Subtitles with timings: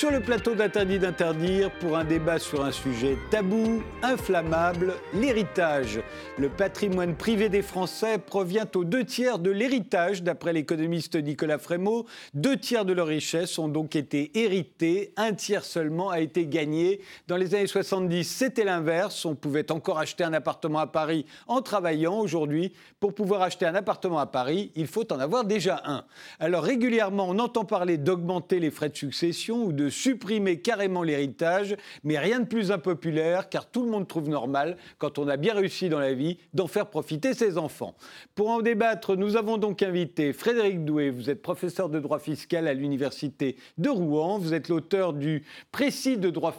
[0.00, 6.00] Sur le plateau d'Interdit d'interdire pour un débat sur un sujet tabou, inflammable, l'héritage.
[6.38, 12.06] Le patrimoine privé des Français provient aux deux tiers de l'héritage, d'après l'économiste Nicolas Frémaux.
[12.32, 17.02] Deux tiers de leur richesse ont donc été hérités, un tiers seulement a été gagné.
[17.28, 19.26] Dans les années 70, c'était l'inverse.
[19.26, 22.18] On pouvait encore acheter un appartement à Paris en travaillant.
[22.20, 26.06] Aujourd'hui, pour pouvoir acheter un appartement à Paris, il faut en avoir déjà un.
[26.38, 31.76] Alors régulièrement, on entend parler d'augmenter les frais de succession ou de supprimer carrément l'héritage,
[32.04, 35.54] mais rien de plus impopulaire car tout le monde trouve normal, quand on a bien
[35.54, 37.94] réussi dans la vie, d'en faire profiter ses enfants.
[38.34, 42.66] Pour en débattre, nous avons donc invité Frédéric Doué, vous êtes professeur de droit fiscal
[42.66, 46.56] à l'université de Rouen, vous êtes l'auteur du précis de droit,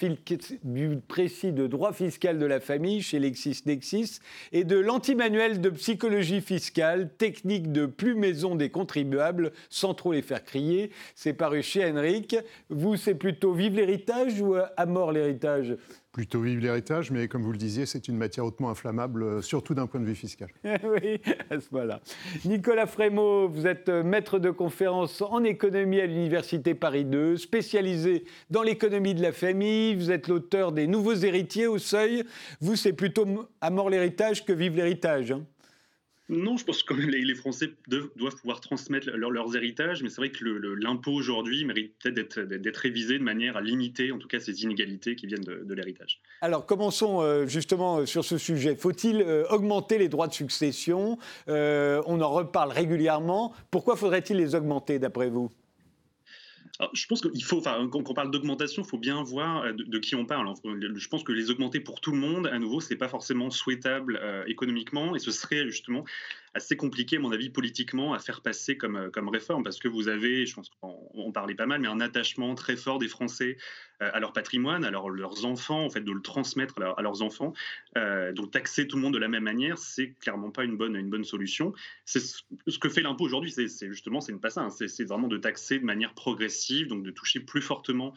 [0.64, 4.20] du précis de droit fiscal de la famille chez LexisNexis
[4.52, 10.22] et de l'antimanuel de psychologie fiscale, technique de plus maison des contribuables, sans trop les
[10.22, 10.92] faire crier.
[11.16, 12.36] C'est paru chez Henrik.
[12.70, 15.78] Vous, c'est plutôt vive l'héritage ou à mort l'héritage?
[16.12, 19.76] Plutôt vive l'héritage, mais comme vous le disiez, c'est une matière hautement inflammable, euh, surtout
[19.76, 20.50] d'un point de vue fiscal.
[20.64, 22.02] oui, à ce moment-là.
[22.46, 28.26] Nicolas Frémaux, vous êtes euh, maître de conférence en économie à l'Université Paris II, spécialisé
[28.50, 29.94] dans l'économie de la famille.
[29.94, 32.24] Vous êtes l'auteur des Nouveaux héritiers au seuil.
[32.60, 33.28] Vous, c'est plutôt
[33.62, 35.32] à mort l'héritage que vive l'héritage.
[35.32, 35.46] Hein.
[36.32, 40.46] Non, je pense que les, Français doivent pouvoir transmettre leurs héritages, mais c'est vrai que
[40.46, 45.18] l'impôt aujourd'hui mérite peut-être d'être révisé de manière à limiter en tout cas ces inégalités
[45.18, 46.22] qui viennent de, l'héritage.
[46.40, 48.78] Alors commençons euh, justement euh, sur ce sujet.
[48.78, 51.18] Faut-il euh, augmenter les droits de succession?
[51.48, 53.54] On en reparle régulièrement.
[53.70, 55.52] Pourquoi faudrait-il les augmenter d'après vous?
[56.94, 60.00] Je pense qu'il faut, enfin, quand on parle d'augmentation, il faut bien voir euh, de,
[60.00, 60.52] qui on parle.
[60.64, 64.20] Je pense que les augmenter pour tout le monde, à nouveau, c'est pas forcément souhaitable
[64.22, 66.04] euh, économiquement, et ce serait justement
[66.54, 69.88] assez compliqué, à mon avis, politiquement, à faire passer comme, euh, comme réforme, parce que
[69.88, 73.58] vous avez, je pense qu'on parlait pas mal, mais un attachement très fort des Français
[74.02, 77.54] euh, à leur patrimoine, à leurs enfants, en fait, de le transmettre à, leurs enfants.
[77.98, 80.96] Euh, donc taxer tout le monde de la même manière, c'est clairement pas une bonne,
[80.96, 81.74] une bonne solution.
[82.06, 84.70] C'est ce que fait l'impôt aujourd'hui, c'est justement, c'est pas ça, hein.
[84.70, 88.14] c'est vraiment de taxer de manière progressive, donc de toucher plus fortement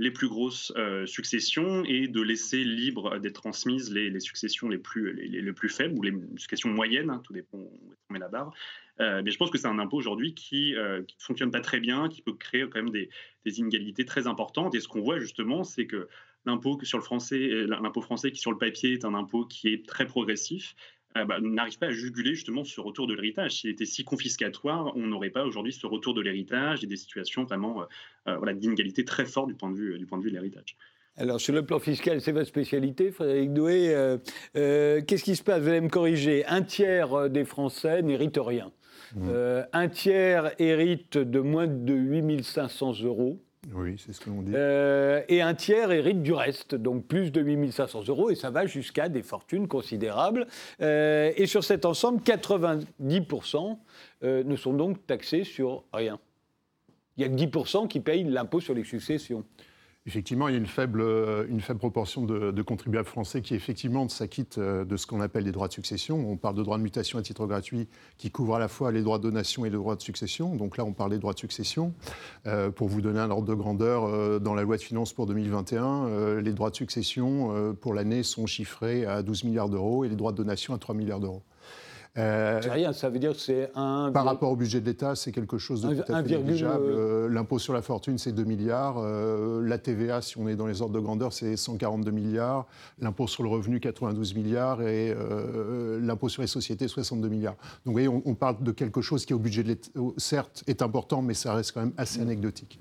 [0.00, 5.12] les plus grosses euh, successions et de laisser libre d'être transmises les, successions les plus,
[5.12, 7.70] les, plus faibles ou les successions moyennes, hein, tout dépend où
[8.08, 8.50] on met la barre.
[9.00, 12.08] Euh, mais je pense que c'est un impôt aujourd'hui qui ne fonctionne pas très bien,
[12.08, 13.10] qui peut créer quand même des,
[13.44, 14.74] des inégalités très importantes.
[14.74, 16.08] Et ce qu'on voit justement, c'est que
[16.46, 19.86] l'impôt sur le français, l'impôt français qui sur le papier est un impôt qui est
[19.86, 20.74] très progressif,
[21.16, 23.60] euh, bah, n'arrive pas à juguler justement ce retour de l'héritage.
[23.60, 27.44] S'il était si confiscatoire, on n'aurait pas aujourd'hui ce retour de l'héritage et des situations
[27.44, 27.84] vraiment euh,
[28.28, 30.76] euh, voilà, d'inégalité très forte du point de vue, du point de vue de l'héritage.
[31.16, 34.16] Alors, sur le plan fiscal, c'est votre spécialité, Frédéric Doué.
[34.54, 35.60] Qu'est-ce qui se passe?
[35.60, 36.46] Vous allez me corriger.
[36.46, 38.72] Un tiers des Français n'héritent rien.
[39.16, 39.28] Mmh.
[39.72, 43.42] un tiers hérite de moins de 8500 euros.
[43.74, 44.52] Oui, c'est ce que l'on dit.
[44.54, 48.66] Euh, et un tiers hérite du reste, donc plus de 8500 euros, et ça va
[48.66, 50.46] jusqu'à des fortunes considérables.
[50.80, 53.78] Euh, et sur cet ensemble, 90%
[54.22, 56.18] euh, ne sont donc taxés sur rien.
[57.16, 59.44] Il y a que 10% qui payent l'impôt sur les successions.
[60.06, 64.86] Effectivement, il y a une faible, euh, proportion de, contribuables français qui, effectivement, s'acquittent euh,
[64.86, 66.30] de ce qu'on appelle les droits de succession.
[66.30, 69.02] On parle de droits de mutation à titre gratuit qui couvrent à la fois les
[69.02, 70.56] droits de donation et les droits de succession.
[70.56, 71.92] Donc là, on parle des droits de succession.
[72.46, 76.40] Euh, pour vous donner un ordre de grandeur, dans la loi de finances pour 2021,
[76.40, 80.32] les droits de succession pour l'année sont chiffrés à 12 milliards d'euros et les droits
[80.32, 81.42] de donation à 3 milliards d'euros.
[82.18, 84.10] Euh, c'est rien, ça veut dire que c'est un.
[84.12, 86.84] Par rapport au budget de l'État, c'est quelque chose de tout à fait négligeable.
[86.86, 88.96] Euh, l'impôt sur la fortune, c'est 2 milliards.
[88.98, 92.66] Euh, la TVA, si on est dans les ordres de grandeur, c'est 142 milliards.
[93.00, 94.82] L'impôt sur le revenu, 92 milliards.
[94.82, 95.14] Et
[96.00, 97.56] l'impôt sur les sociétés, 62 milliards.
[97.84, 100.82] Donc vous voyez, on, parle de quelque chose qui, au budget de l'État, certes, est
[100.82, 102.80] important, mais ça reste quand même assez anecdotique.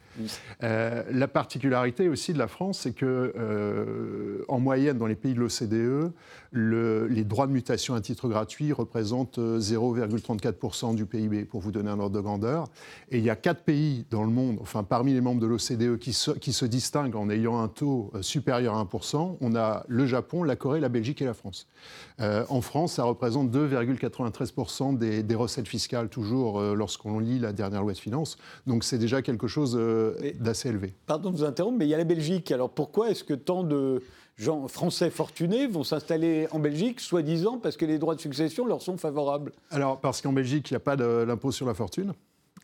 [0.62, 6.12] la particularité aussi de la France, c'est que, en moyenne, dans les pays de l'OCDE,
[6.52, 11.90] les droits de mutation à titre gratuit représentent 0,34% euh, du PIB, pour vous donner
[11.90, 12.66] un ordre de grandeur.
[13.12, 16.00] Et il y a quatre pays dans le monde, enfin parmi les membres de l'OCDE,
[16.00, 19.38] qui se, qui se distinguent en ayant un taux euh, supérieur à 1%.
[19.42, 21.68] On a le Japon, la Corée, la Belgique et la France.
[22.20, 27.82] Euh, en France, ça représente 2,93% des, des, recettes fiscales, toujours lorsqu'on lit la dernière
[27.82, 28.38] loi de finances.
[28.68, 29.80] Donc c'est déjà quelque chose
[30.40, 30.94] d'assez élevé.
[31.06, 32.52] Pardon de vous interrompre, mais il y a la Belgique.
[32.52, 34.02] Alors pourquoi est-ce que tant de
[34.40, 38.82] gens français fortunés vont s'installer en Belgique, soi-disant parce que les droits de succession leur
[38.82, 42.14] sont favorables Alors, parce qu'en Belgique, il n'y a pas l'impôt sur la fortune.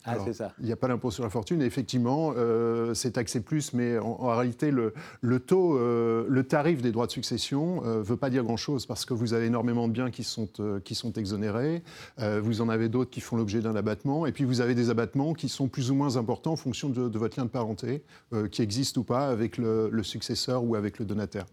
[0.06, 0.52] Ah, ça.
[0.60, 1.60] Il n'y a pas d'impôt sur la fortune.
[1.62, 6.80] Et effectivement, euh, c'est taxé plus, mais en, réalité, le, le taux, euh, le tarif
[6.80, 9.88] des droits de succession ne euh, veut pas dire grand-chose parce que vous avez énormément
[9.88, 10.48] de biens qui sont,
[10.84, 11.82] qui sont exonérés.
[12.18, 14.26] vous en avez d'autres qui font l'objet d'un abattement.
[14.26, 17.18] Et puis, vous avez des abattements qui sont plus ou moins importants en fonction de,
[17.18, 18.02] votre lien de parenté,
[18.50, 21.46] qui existe ou pas avec le, successeur ou avec le donataire.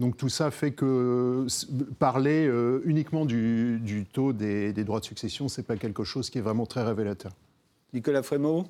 [0.00, 1.46] Donc tout ça fait que
[1.98, 2.50] parler
[2.84, 6.42] uniquement du, taux des, des, droits de succession, ce n'est pas quelque chose qui est
[6.42, 7.32] vraiment très révélateur.
[7.92, 8.66] Nicolas Frémaux?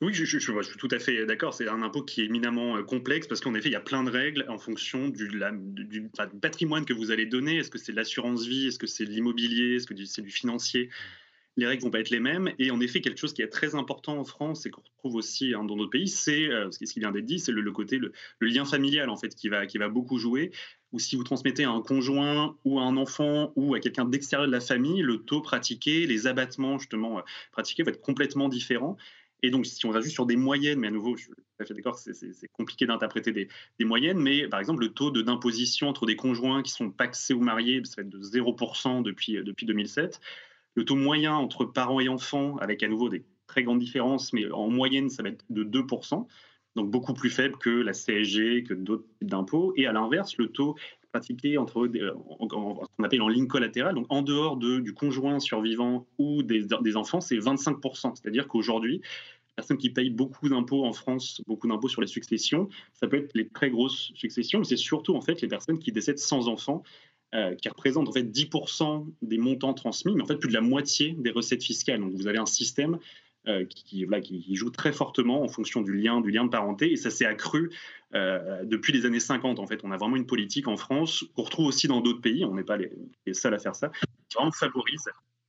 [0.00, 1.54] Oui, je, suis tout à fait d'accord.
[1.54, 4.04] C'est un impôt qui est éminemment euh, complexe parce qu'en effet, il y a plein
[4.04, 6.08] de règles en fonction du, du,
[6.40, 7.56] patrimoine que vous allez donner.
[7.56, 8.68] Est-ce que c'est de l'assurance vie?
[8.68, 9.74] Est-ce que c'est de l'immobilier?
[9.74, 10.88] Est-ce que c'est du financier?
[11.58, 12.52] Les règles vont pas être les mêmes.
[12.60, 15.54] Et en effet, quelque chose qui est très important en France et qu'on retrouve aussi
[15.54, 18.12] hein, dans d'autres pays, c'est euh, ce qui vient d'être dit, c'est le, côté, le,
[18.40, 20.52] lien familial en fait, qui va, qui va beaucoup jouer.
[20.92, 24.46] Ou si vous transmettez à un conjoint ou à un enfant ou à quelqu'un d'extérieur
[24.46, 28.96] de la famille, le taux pratiqué, les abattements justement euh, pratiqués vont être complètement différents.
[29.42, 31.42] Et donc, si on va juste sur des moyennes, mais à nouveau, je suis tout
[31.60, 35.88] à fait d'accord, c'est compliqué d'interpréter des, des, moyennes, mais par exemple, le taux d'imposition
[35.88, 39.64] entre des conjoints qui sont paxés ou mariés, ça va être de 0% depuis, depuis
[39.64, 40.20] 2007.
[40.74, 44.50] Le taux moyen entre parents et enfants, avec à nouveau des très grandes différences, mais
[44.50, 46.26] en moyenne, ça va être de 2%,
[46.76, 49.72] donc beaucoup plus faible que la CSG, que d'autres types d'impôts.
[49.76, 50.76] Et à l'inverse, le taux
[51.12, 56.06] pratiqué entre ce qu'on appelle en ligne collatérale, donc en dehors de, du conjoint survivant
[56.18, 58.14] ou des, enfants, c'est 25%.
[58.14, 59.00] C'est-à-dire qu'aujourd'hui,
[59.56, 63.32] personnes qui payent beaucoup d'impôts en France, beaucoup d'impôts sur les successions, ça peut être
[63.34, 66.84] les très grosses successions, mais c'est surtout en fait les personnes qui décèdent sans enfants
[67.34, 70.62] euh, qui représente en fait 10% des montants transmis, mais en fait plus de la
[70.62, 72.00] moitié des recettes fiscales.
[72.00, 72.98] Donc vous avez un système
[73.46, 74.06] euh, qui,
[74.54, 77.70] joue très fortement en fonction du lien, du lien de parenté, et ça s'est accru
[78.14, 79.58] euh, depuis les années 50.
[79.58, 82.44] En fait, on a vraiment une politique en France qu'on retrouve aussi dans d'autres pays.
[82.44, 82.90] On n'est pas les,
[83.26, 83.90] les, seuls à faire ça.
[84.28, 85.08] Qui vraiment favorise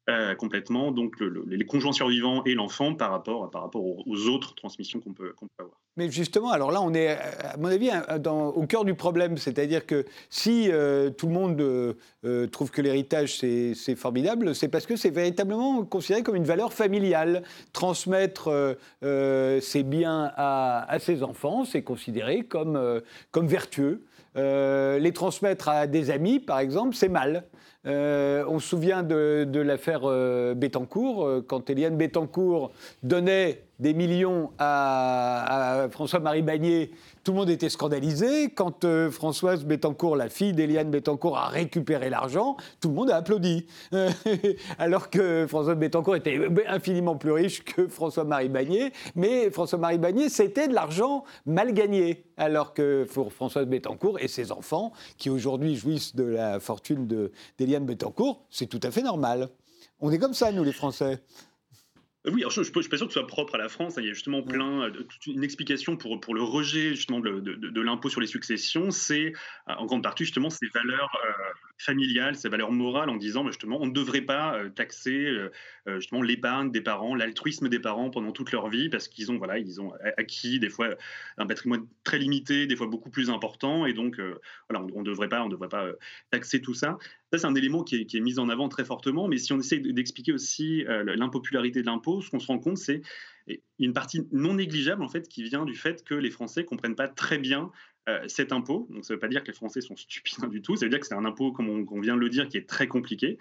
[0.09, 4.99] euh, complètement donc les conjoints survivants et l'enfant par rapport, par rapport aux, autres transmissions
[4.99, 5.77] qu'on peut, avoir.
[5.97, 7.91] Mais justement, alors là, on est, à mon avis,
[8.25, 9.37] au cœur du problème.
[9.37, 14.87] C'est-à-dire que si euh, tout le monde euh, trouve que l'héritage, c'est formidable, c'est parce
[14.87, 17.43] que c'est véritablement considéré comme une valeur familiale.
[17.71, 23.01] Transmettre ses biens à, à ses enfants, c'est considéré comme,
[23.31, 24.01] comme vertueux.
[24.35, 27.43] les transmettre à des amis, par exemple, c'est mal.
[27.85, 32.71] Euh, on se souvient de, l'affaire euh, Bettencourt, euh, quand Eliane Bettencourt
[33.03, 36.91] donnait des millions à, François-Marie Bagné,
[37.23, 38.49] tout le monde était scandalisé.
[38.49, 43.65] Quand Françoise Bettencourt, la fille d'Eliane Bettencourt, a récupéré l'argent, tout le monde a applaudi.
[44.79, 48.91] alors que Françoise Bettencourt était infiniment plus riche que François-Marie Bagné.
[49.15, 52.25] Mais François-Marie Bagné, c'était de l'argent mal gagné.
[52.37, 57.69] Alors que pour Françoise Bettencourt et ses enfants, qui aujourd'hui jouissent de la fortune d'Eliane
[57.69, 59.49] Yann Betancourt, c'est tout à fait normal.
[60.01, 61.19] On est comme ça, nous, les Français.
[62.29, 63.95] Oui, je ne suis pas sûr que ce soit propre à la France.
[63.97, 64.91] Il y a justement plein, euh,
[65.27, 68.91] une explication pour, pour le rejet justement de, de, l'impôt sur les successions.
[68.91, 69.33] C'est
[69.69, 71.11] euh, en grande partie justement ces valeurs
[71.79, 75.27] euh, familiales, ces valeurs morales, en disant bah, justement on ne devrait pas taxer
[75.87, 79.57] justement l'épargne des parents, l'altruisme des parents pendant toute leur vie parce qu'ils ont voilà
[79.57, 80.89] ils ont acquis des fois
[81.37, 84.19] un patrimoine très limité, des fois beaucoup plus important, et donc
[84.69, 85.87] voilà on ne devrait pas on devrait pas
[86.31, 86.97] taxer tout ça.
[87.31, 89.77] Ça, c'est un élément qui est, mis en avant très fortement, mais si on essaie
[89.77, 93.01] d'expliquer aussi euh, l'impopularité de l'impôt, ce qu'on se rend compte, c'est
[93.77, 97.07] une partie non négligeable en fait qui vient du fait que les Français comprennent pas
[97.07, 97.71] très bien
[98.09, 98.87] euh, cet impôt.
[98.89, 100.89] Donc ça ne veut pas dire que les Français sont stupides du tout, ça veut
[100.89, 103.37] dire que c'est un impôt, comme on, vient de le dire, qui est très compliqué.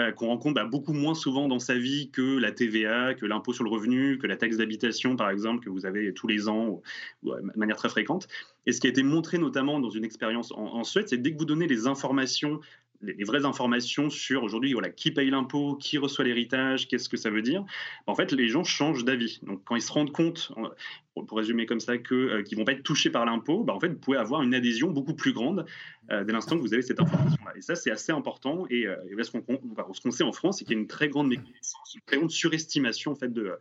[0.00, 3.52] Euh, qu'on rencontre bah, beaucoup moins souvent dans sa vie que la TVA, que l'impôt
[3.52, 6.82] sur le revenu, que la taxe d'habitation, par exemple, que vous avez tous les ans
[7.22, 8.26] de manière très fréquente.
[8.66, 11.32] Et ce qui a été montré notamment dans une expérience en, en Suède, c'est dès
[11.32, 12.58] que vous donnez les informations
[13.00, 17.30] les, vraies informations sur aujourd'hui voilà, qui paye l'impôt, qui reçoit l'héritage, qu'est-ce que ça
[17.30, 17.64] veut dire,
[18.06, 19.40] en fait, les gens changent d'avis.
[19.42, 20.52] Donc, quand ils se rendent compte,
[21.22, 23.80] pour résumer comme ça, qu'ils euh, ne vont pas être touchés par l'impôt, bah, en
[23.80, 25.64] fait, vous pouvez avoir une adhésion beaucoup plus grande
[26.10, 27.52] euh, dès l'instant que vous avez cette information-là.
[27.56, 28.66] Et ça, c'est assez important.
[28.70, 29.30] Et, euh, ce
[30.02, 32.30] qu'on sait en France, c'est qu'il y a une très grande méconnaissance, une très grande
[32.30, 33.52] surestimation en fait, de,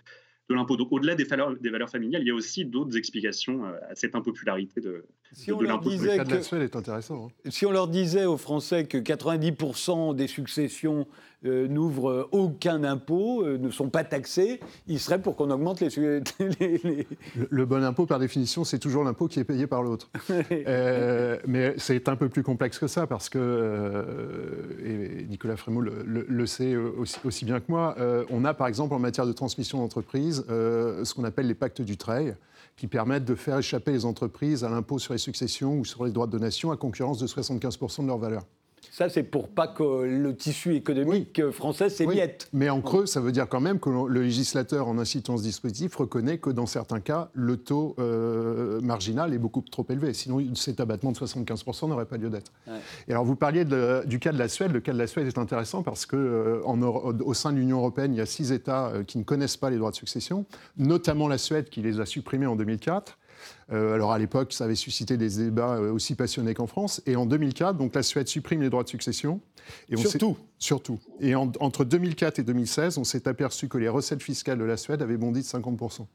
[0.50, 0.78] de l'impôt.
[0.78, 3.96] Donc au-delà des valeurs, des valeurs familiales, il y a aussi d'autres explications euh, à
[3.96, 5.90] cette impopularité de, si de, l'impôt.
[5.90, 7.28] est intéressant.
[7.28, 7.50] Hein.
[7.50, 11.08] Si on leur disait aux Français que 90% des successions
[11.46, 15.90] euh, n'ouvrent aucun impôt, euh, ne sont pas taxés, ils seraient pour qu'on augmente les...
[17.50, 20.10] Le, bon impôt, par définition, c'est toujours l'impôt qui est payé par l'autre.
[21.48, 26.76] mais c'est un peu plus complexe que ça, parce que, et Nicolas Frémaux le, sait
[26.76, 27.96] aussi, aussi, bien que moi,
[28.30, 31.82] on a par exemple en matière de transmission d'entreprise, euh, ce qu'on appelle les pactes
[31.82, 32.36] du Treil,
[32.76, 36.12] qui permettent de faire échapper les entreprises à l'impôt sur les successions ou sur les
[36.12, 38.44] droits de donation à concurrence de 75% de leur valeur.
[38.92, 42.48] Ça, c'est pour pas que le tissu économique français s'émiette.
[42.54, 45.96] Mais en creux, ça veut dire quand même que le législateur, en incitant ce dispositif,
[45.96, 50.14] reconnaît que dans certains cas, le taux euh, marginal est beaucoup trop élevé.
[50.14, 52.52] Sinon, cet abattement de 75% n'aurait pas lieu d'être.
[53.08, 54.72] Et alors, vous parliez du cas de la Suède.
[54.72, 58.14] Le cas de la Suède est intéressant parce que euh, au sein de l'Union européenne,
[58.14, 60.46] il y a six États euh, qui ne connaissent pas les droits de succession,
[60.78, 63.18] notamment la Suède qui les a supprimés en 2004.
[63.72, 67.02] Euh, alors à l'époque, ça avait suscité des débats euh, aussi passionnés qu'en France.
[67.06, 69.42] Et en 2004, donc la Suède supprime les droits de succession.
[69.90, 71.00] Et surtout Surtout.
[71.20, 75.02] Et entre 2004 et 2016, on s'est aperçu que les recettes fiscales de la Suède
[75.02, 76.06] avaient bondi de 50%.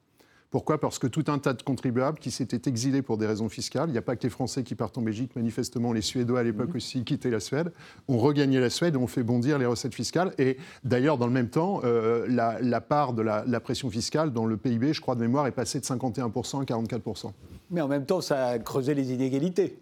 [0.50, 0.80] Pourquoi?
[0.80, 3.92] Parce que tout un tas de contribuables qui s'étaient exilés pour des raisons fiscales, il
[3.92, 6.70] n'y a pas que les Français qui partent en Belgique, manifestement les Suédois à l'époque
[6.70, 6.76] mhm.
[6.76, 7.70] aussi quittaient la Suède,
[8.08, 10.32] ont regagné la Suède et ont fait bondir les recettes fiscales.
[10.38, 14.46] Et d'ailleurs, dans le même temps, euh, la, part de la, la, pression fiscale dans
[14.46, 17.32] le PIB, je crois de mémoire, est passée de 51% à 44%.
[17.70, 19.78] Mais en même temps, ça a creusé les inégalités.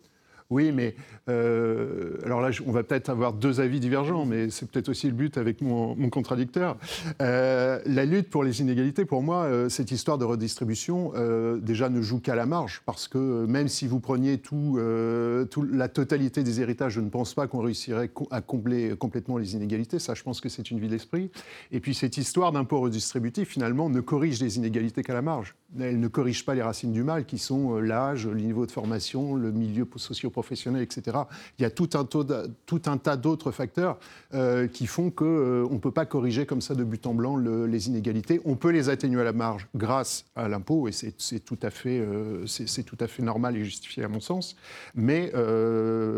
[0.49, 0.95] Oui, mais
[1.29, 5.13] euh, alors là, on va peut-être avoir deux avis divergents, mais c'est peut-être aussi le
[5.13, 6.77] but avec mon, contradicteur.
[7.21, 11.13] Euh, la lutte pour les inégalités, pour moi, euh, cette histoire de redistribution,
[11.61, 16.43] déjà ne joue qu'à la marge, parce que même si vous preniez tout, la totalité
[16.43, 19.99] des héritages, je ne pense pas qu'on réussirait à combler complètement les inégalités.
[19.99, 21.31] Ça, je pense que c'est une vie d'esprit.
[21.73, 25.57] Et puis cette histoire d'impôt redistributif, finalement, ne corrige les inégalités qu'à la marge.
[25.79, 29.35] Elle ne corrige pas les racines du mal, qui sont l'âge, le niveau de formation,
[29.35, 31.17] le milieu socio professionnels, etc.
[31.59, 33.99] Il y a tout un, tout un tas d'autres facteurs
[34.35, 37.39] euh, qui font qu'on euh, ne peut pas corriger comme ça de but en blanc
[37.39, 38.43] les inégalités.
[38.45, 42.01] On peut les atténuer à la marge grâce à l'impôt, et c'est tout, à fait,
[42.01, 42.45] euh,
[42.85, 44.57] tout à fait normal et justifié à mon sens,
[44.95, 45.33] mais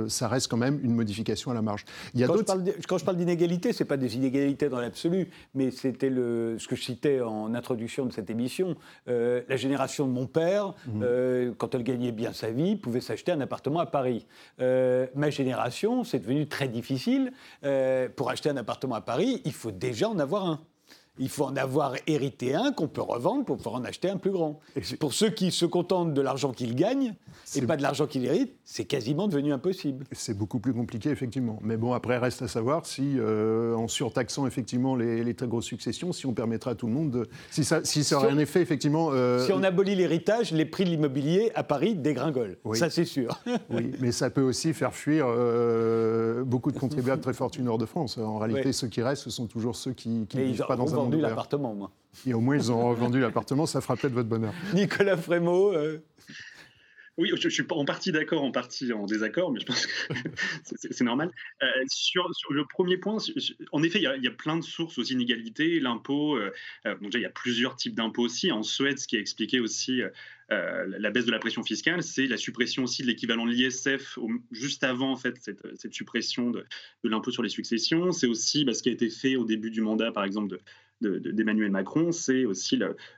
[0.08, 1.84] ça reste quand même une modification à la marge.
[2.14, 4.68] Il y a quand, je parle, quand je parle d'inégalité, ce n'est pas des inégalités
[4.68, 8.74] dans l'absolu, mais c'était ce que je citais en introduction de cette émission.
[9.06, 11.52] la génération de mon père, mmh.
[11.56, 14.07] quand elle gagnait bien sa vie, pouvait s'acheter un appartement à Paris.
[14.60, 17.32] Euh, ma génération, c'est devenu très difficile.
[17.64, 20.60] Euh, pour acheter un appartement à Paris, il faut déjà en avoir un.
[21.18, 24.30] Il faut en avoir hérité un qu'on peut revendre pour pouvoir en acheter un plus
[24.30, 24.60] grand.
[25.00, 27.14] pour ceux qui se contentent de l'argent qu'ils gagnent
[27.56, 30.04] et pas de l'argent qu'ils héritent, c'est quasiment devenu impossible.
[30.12, 31.58] C'est beaucoup plus compliqué, effectivement.
[31.62, 36.12] Mais bon, après, reste à savoir si, euh, en surtaxant effectivement les, très grosses successions,
[36.12, 37.28] si on permettra à tout le monde de.
[37.50, 39.10] Si ça, si ça aurait un effet, effectivement.
[39.12, 42.56] Euh, si on abolit l'héritage, les prix de l'immobilier à Paris dégringolent.
[42.74, 43.38] Ça, c'est sûr.
[43.70, 47.86] oui, mais ça peut aussi faire fuir euh, beaucoup de contribuables très fortunés hors de
[47.86, 48.18] France.
[48.18, 51.07] En réalité, ceux qui restent, ce sont toujours ceux qui ne vivent pas dans un
[51.10, 51.90] vendu l'appartement, moi.
[52.26, 54.52] Et au moins, ils ont revendu l'appartement, ça fera peut-être votre bonheur.
[54.74, 55.72] Nicolas Frémaux.
[55.72, 55.98] Euh.
[57.16, 59.92] Oui, je, suis en partie d'accord, en partie en désaccord, mais je pense que
[60.70, 61.32] c'est normal.
[61.64, 63.16] Euh, sur, sur, le premier point,
[63.72, 65.80] en effet, il y, a, plein de sources aux inégalités.
[65.80, 66.52] L'impôt, euh,
[66.84, 68.52] donc déjà, il y a plusieurs types d'impôts aussi.
[68.52, 70.00] En Suède, ce qui a expliqué aussi
[70.50, 74.18] la baisse de la pression fiscale, c'est la suppression aussi de l'équivalent de l'ISF
[74.50, 76.64] juste avant en fait cette, cette suppression de,
[77.04, 78.12] l'impôt sur les successions.
[78.12, 80.60] C'est aussi bah, ce qui a été fait au début du mandat, par exemple, de,
[81.00, 82.76] d'Emmanuel Macron, c'est aussi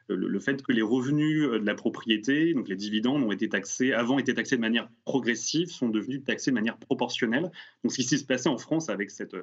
[0.09, 4.19] le, fait que les revenus de la propriété, donc les dividendes, ont été taxés, avant
[4.19, 7.51] étaient taxés de manière progressive, sont devenus taxés de manière proportionnelle.
[7.83, 9.37] Donc ce qui s'est passé en France avec cette,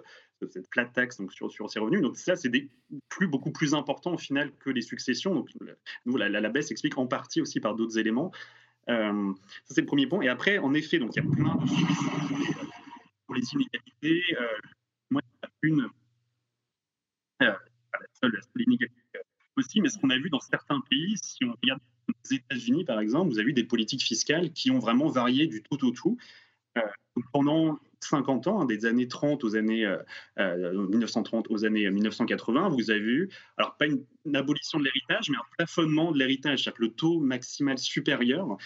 [0.52, 2.52] cette flat tax donc sur, sur ces revenus, donc ça c'est
[3.10, 5.34] plus, beaucoup plus important au final que les successions.
[5.34, 5.50] Donc
[6.06, 8.32] la, la, baisse s'explique en partie aussi par d'autres éléments.
[8.90, 9.34] Euh,
[9.66, 10.22] ça c'est le premier point.
[10.22, 11.66] Et après, en effet, donc il y a plein de
[13.26, 14.24] pour les inégalités.
[14.40, 14.48] Euh,
[15.10, 15.22] moi,
[15.62, 15.90] une
[17.42, 17.60] euh, la
[18.22, 19.20] seule, inégalité
[19.58, 21.82] aussi, mais ce qu'on a vu dans certains pays, si on regarde
[22.30, 25.62] les États-Unis par exemple, vous avez vu des politiques fiscales qui ont vraiment varié du
[25.64, 26.18] tout au tout.
[26.78, 26.82] Euh,
[27.34, 29.88] pendant 50 ans, hein, des années 30 aux années
[30.38, 34.04] 1930 euh, euh, aux années 1980, vous avez vu, alors pas une,
[34.36, 38.58] abolition de l'héritage, mais un plafonnement de l'héritage, c'est-à-dire le taux maximal supérieur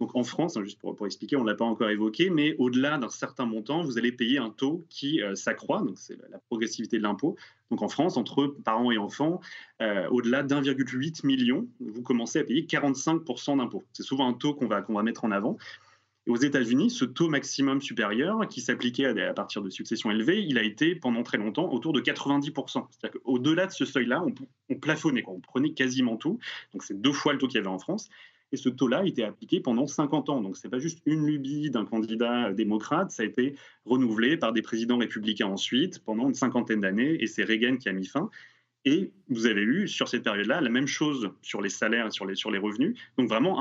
[0.00, 2.98] donc en France, hein, juste pour, expliquer, on ne l'a pas encore évoqué, mais au-delà
[2.98, 6.98] d'un certain montant, vous allez payer un taux qui euh, s'accroît, donc c'est la progressivité
[6.98, 7.36] de l'impôt.
[7.70, 9.40] Donc en France, entre parents et enfants,
[9.80, 13.84] euh, au-delà d'1,8 million, vous commencez à payer 45% d'impôt.
[13.92, 15.56] C'est souvent un taux qu'on va, qu'on va mettre en avant.
[16.26, 20.62] Aux États-Unis, ce taux maximum supérieur, qui s'appliquait à, partir de successions élevées, il a
[20.62, 22.86] été pendant très longtemps autour de 90%.
[22.90, 24.34] C'est-à-dire qu'au-delà de ce seuil-là, on,
[24.70, 26.38] on plafonnait, on prenait quasiment tout.
[26.72, 28.08] Donc c'est deux fois le taux qu'il y avait en France.
[28.52, 30.40] Et ce taux-là été appliqué pendant 50 ans.
[30.40, 34.52] Donc, ce n'est pas juste une lubie d'un candidat démocrate, ça a été renouvelé par
[34.52, 38.30] des présidents républicains ensuite, pendant une cinquantaine d'années, et c'est Reagan qui a mis fin.
[38.84, 42.34] Et vous avez eu sur cette période-là la même chose sur les salaires sur les,
[42.34, 42.98] sur les revenus.
[43.16, 43.60] Donc vraiment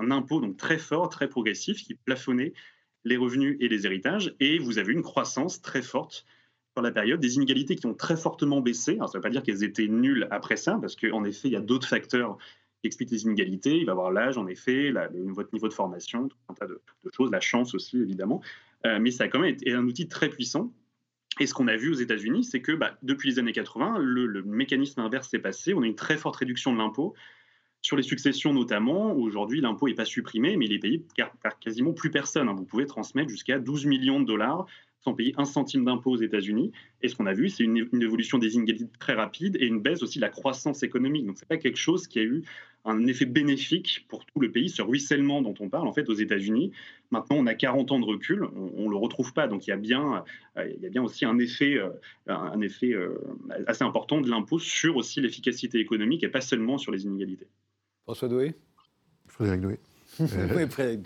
[0.00, 2.54] un, impôt donc très fort, très progressif qui plafonnait
[3.04, 4.34] les revenus et les héritages.
[4.40, 6.24] Et vous avez eu une croissance très forte
[6.74, 8.94] sur la période, des inégalités qui ont très fortement baissé.
[8.94, 11.52] Alors ça ne veut pas dire qu'elles étaient nulles après ça, parce qu'en effet, il
[11.52, 12.38] y a d'autres facteurs
[12.84, 13.76] explique les inégalités.
[13.76, 14.92] Il va avoir l'âge, en effet,
[15.26, 16.80] votre niveau de formation, tout un tas de,
[17.14, 18.42] choses, la chance aussi, évidemment.
[18.84, 20.72] mais ça a quand même été un outil très puissant.
[21.40, 24.42] Et ce qu'on a vu aux États-Unis, c'est que bah, depuis les années 80, le,
[24.42, 25.74] mécanisme inverse s'est passé.
[25.74, 27.14] On a une très forte réduction de l'impôt.
[27.80, 31.04] Sur les successions notamment, aujourd'hui, l'impôt n'est pas supprimé, mais il est payé
[31.42, 32.48] par, quasiment plus personne.
[32.48, 32.54] Hein.
[32.54, 34.66] Vous pouvez transmettre jusqu'à 12 millions de dollars
[35.02, 36.72] sans payer un centime d'impôt aux États-Unis.
[37.02, 40.02] Et ce qu'on a vu, c'est une, évolution des inégalités très rapide et une baisse
[40.02, 41.26] aussi de la croissance économique.
[41.26, 42.44] Donc, ce n'est pas quelque chose qui a eu
[42.84, 46.14] un effet bénéfique pour tout le pays, ce ruissellement dont on parle en fait aux
[46.14, 46.72] États-Unis.
[47.10, 49.46] Maintenant, on a 40 ans de recul, on ne le retrouve pas.
[49.46, 50.24] Donc il y a bien,
[50.56, 51.90] euh, il y a bien aussi un effet, euh,
[52.26, 53.18] un effet euh,
[53.66, 57.46] assez important de l'impôt sur aussi l'efficacité économique et pas seulement sur les inégalités.
[58.04, 58.54] François Doué
[59.28, 59.78] Frédéric Doué.
[60.20, 60.96] Euh,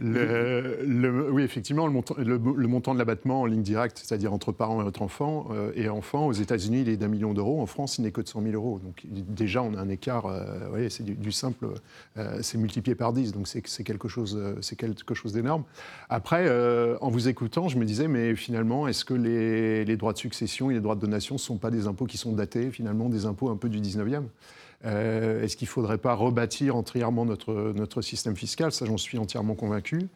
[0.86, 4.82] le, oui, effectivement, le montant, le, montant de l'abattement en ligne directe, c'est-à-dire entre parents
[4.82, 7.60] et entre enfants, euh, et enfants, aux États-Unis, il est d'un million d'euros.
[7.60, 8.80] En France, il n'est que de 100 000 euros.
[8.82, 10.26] Donc déjà, on a un écart.
[10.26, 11.68] Euh, c'est du, simple.
[12.42, 13.32] c'est multiplié par 10.
[13.32, 15.64] Donc c'est quelque chose, c'est quelque chose d'énorme.
[16.08, 16.48] Après,
[17.00, 20.70] en vous écoutant, je me disais, mais finalement, est-ce que les, les, droits de succession
[20.70, 23.26] et les droits de donation ne sont pas des impôts qui sont datés, finalement, des
[23.26, 24.24] impôts un peu du 19e
[24.84, 28.72] euh, est-ce qu'il ne faudrait pas rebâtir entièrement notre, notre système fiscal?
[28.72, 30.08] Ça, j'en suis entièrement convaincu.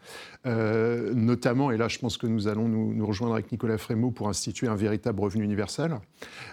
[0.46, 4.28] Euh, notamment, et là, je pense que nous allons nous, rejoindre avec Nicolas Frémaux pour
[4.28, 5.98] instituer un véritable revenu universel,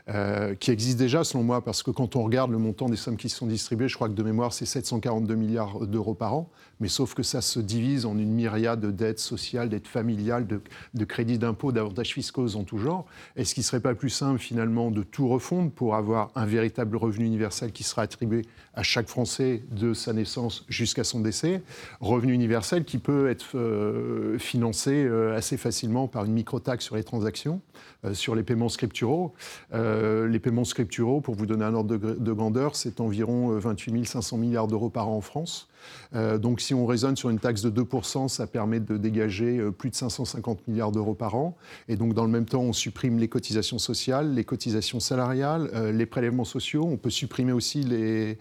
[0.10, 3.18] euh, qui existe déjà, selon moi, parce que quand on regarde le montant des sommes
[3.18, 6.88] qui sont distribuées, je crois que de mémoire, c'est 742 milliards d'euros par an, mais
[6.88, 10.62] sauf que ça se divise en une myriade de dettes sociales, dettes familiales, de,
[10.94, 13.06] de crédits d'impôts, d'avantages fiscaux en tout genre.
[13.36, 16.96] Est-ce qu'il ne serait pas plus simple, finalement, de tout refondre pour avoir un véritable
[16.96, 18.44] revenu universel qui sera attribué
[18.74, 21.62] à chaque Français de sa naissance jusqu'à son décès,
[22.00, 27.04] revenu universel qui peut être euh, financé euh, assez facilement par une micro-taxe sur les
[27.04, 27.62] transactions,
[28.06, 29.34] euh, sur les paiements scripturaux.
[29.74, 34.38] les paiements scripturaux, pour vous donner un ordre de, de grandeur, c'est environ 28 500
[34.38, 35.68] milliards d'euros par an en France.
[36.16, 39.72] Euh, donc si on raisonne sur une taxe de 2%, ça permet de dégager euh,
[39.72, 41.58] plus de 550 milliards d'euros par an.
[41.88, 45.92] Et donc dans le même temps, on supprime les cotisations sociales, les cotisations salariales, euh,
[45.92, 46.86] les prélèvements sociaux.
[46.86, 48.38] On peut supprimer aussi les,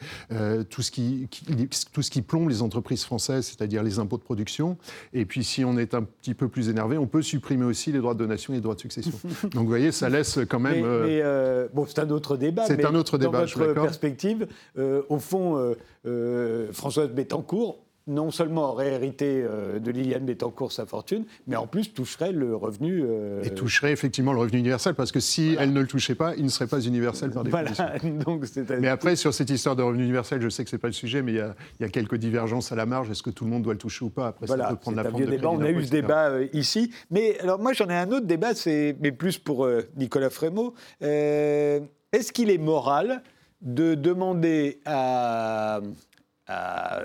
[0.70, 1.28] tout, ce qui,
[1.92, 4.76] tout ce qui plombe les entreprises françaises, c'est-à-dire les impôts de production.
[5.12, 7.98] Et puis si on est un petit peu plus énervé, on peut supprimer aussi les
[7.98, 9.12] droits de donation et les droits de succession.
[9.42, 10.84] donc vous voyez, ça laisse quand même...
[11.04, 11.22] Mais,
[11.72, 12.64] bon, c'est un autre débat.
[12.66, 15.74] C'est un autre débat, dans votre perspective, au fond,
[16.72, 17.10] Françoise
[17.42, 22.32] cours non seulement aurait hérité euh, de Liliane Bettencourt sa fortune, mais en plus toucherait
[22.32, 23.02] le revenu.
[23.02, 26.34] Euh, Et toucherait effectivement le revenu universel, parce que si elle ne le touchait pas,
[26.36, 27.84] il ne serait pas universel par définition.
[28.24, 28.44] Donc,
[28.80, 30.92] mais après, sur cette histoire de revenu universel, je sais que ce n'est pas le
[30.92, 33.10] sujet, mais il y, a, quelques divergences à la marge.
[33.10, 34.28] Est-ce que tout le monde doit le toucher ou pas?
[34.28, 35.48] Après, ça peut prendre la forme de débat.
[35.50, 36.92] On a eu ce débat euh, ici.
[37.10, 40.74] Mais alors, moi, j'en ai un autre débat, mais plus pour Nicolas Frémaux.
[41.00, 43.22] Est-ce qu'il est moral
[43.62, 45.80] de demander à
[46.46, 47.02] à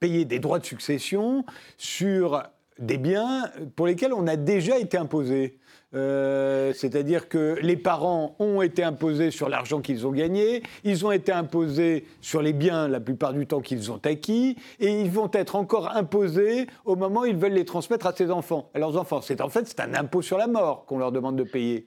[0.00, 1.44] payer des droits de succession
[1.78, 2.42] sur
[2.78, 5.58] des biens pour lesquels on a déjà été imposé.
[5.94, 11.12] Euh, c'est-à-dire que les parents ont été imposés sur l'argent qu'ils ont gagné, ils ont
[11.12, 15.30] été imposés sur les biens la plupart du temps qu'ils ont acquis, et ils vont
[15.34, 18.96] être encore imposés au moment où ils veulent les transmettre à, ses enfants, à leurs
[18.96, 19.20] enfants.
[19.20, 21.86] C'est en fait c'est un impôt sur la mort qu'on leur demande de payer.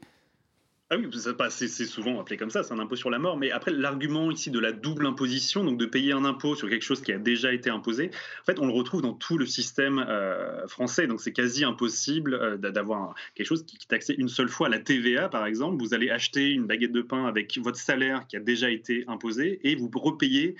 [0.91, 1.09] Ah oui,
[1.49, 3.37] c'est souvent appelé comme ça, c'est un impôt sur la mort.
[3.37, 6.83] Mais après, l'argument ici de la double imposition, donc de payer un impôt sur quelque
[6.83, 9.97] chose qui a déjà été imposé, en fait, on le retrouve dans tout le système
[10.07, 11.07] euh, français.
[11.07, 14.69] Donc c'est quasi impossible euh, d'avoir quelque chose qui, est taxé une seule fois.
[14.69, 18.37] La TVA, par exemple, vous allez acheter une baguette de pain avec votre salaire qui
[18.37, 20.55] a déjà été imposé et vous repayez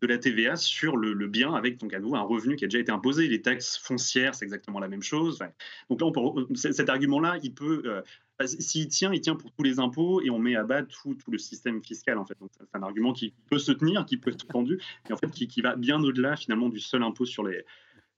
[0.00, 2.80] de la TVA sur le, bien avec donc à nouveau un revenu qui a déjà
[2.80, 3.28] été imposé.
[3.28, 5.38] Les taxes foncières, c'est exactement la même chose.
[5.90, 8.02] donc là, on cet argument-là, il peut euh,
[8.44, 11.38] s'il tient, il tient pour tous les impôts et on met à bas tout, le
[11.38, 12.18] système fiscal.
[12.18, 12.36] En fait.
[12.50, 15.60] c'est un argument qui peut se tenir, qui peut être tendu, mais en fait qui,
[15.60, 17.64] va bien au-delà finalement du seul impôt sur les,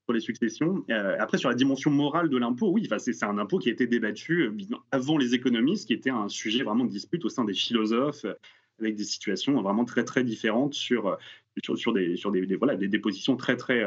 [0.05, 0.85] sur les successions.
[0.91, 3.87] Euh, après, sur la dimension morale de l'impôt, oui, c'est un impôt qui a été
[3.87, 7.55] débattu euh, avant les économistes, qui était un sujet vraiment de dispute au sein des
[7.55, 8.27] philosophes,
[8.81, 11.17] avec des situations vraiment très très différentes sur,
[11.75, 13.85] sur, des, sur des, voilà, des, positions très très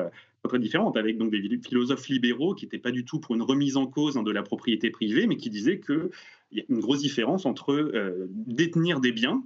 [0.50, 3.78] très différente, avec donc des philosophes libéraux qui n'étaient pas du tout pour une remise
[3.78, 6.10] en cause hein, de la propriété privée, mais qui disaient qu'il
[6.52, 9.44] y a une grosse différence entre euh, détenir des biens,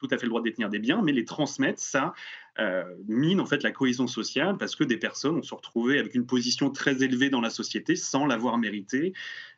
[0.00, 2.14] tout à fait le droit de détenir des biens, mais les transmettre, ça
[2.58, 6.14] euh, mine en fait la cohésion sociale parce que des personnes ont se retrouvé avec
[6.14, 9.12] une position très élevée dans la société sans l'avoir mérité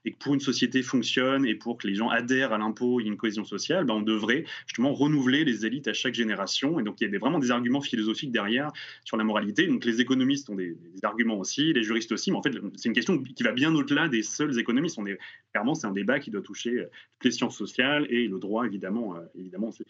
[0.05, 3.05] et que pour une société fonctionne et pour que les gens adhèrent à l'impôt et
[3.05, 6.79] une cohésion sociale, ben on devrait justement renouveler les élites à chaque génération.
[6.79, 8.71] Et donc il y a vraiment des arguments philosophiques derrière
[9.05, 9.67] sur la moralité.
[9.67, 12.95] Donc les économistes ont des, arguments aussi, les juristes aussi, mais en fait c'est une
[12.95, 14.99] question qui va bien au-delà des seuls économistes.
[14.99, 15.19] On est,
[15.53, 19.17] clairement c'est un débat qui doit toucher toutes les sciences sociales et le droit évidemment,
[19.17, 19.85] euh, évidemment aussi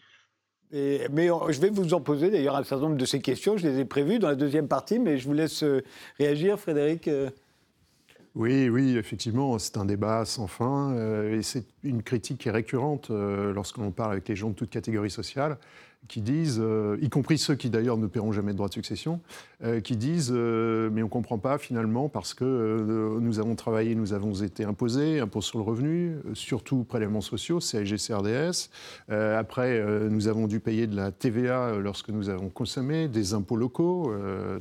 [0.73, 3.57] mais je vais vous en poser d'ailleurs un certain nombre de ces questions.
[3.57, 5.83] Je les ai prévues dans la deuxième partie, mais je vous laisse euh,
[6.17, 7.07] réagir, Frédéric.
[7.07, 7.29] Euh.
[8.35, 10.95] Oui, oui, effectivement, c'est un débat sans fin
[11.29, 15.11] et c'est une critique qui est récurrente lorsqu'on parle avec les gens de toute catégorie
[15.11, 15.59] sociale
[16.07, 19.21] qui disent, euh, y compris ceux qui d'ailleurs ne paieront jamais de droit de succession,
[19.63, 23.95] euh, qui disent euh, mais on ne comprend pas finalement parce que nous avons travaillé,
[23.95, 28.69] nous avons été imposés, impôts sur le revenu, surtout prélèvements sociaux, CSG, CRDS.
[29.09, 34.13] après, nous avons dû payer de la TVA lorsque nous avons consommé, des impôts locaux,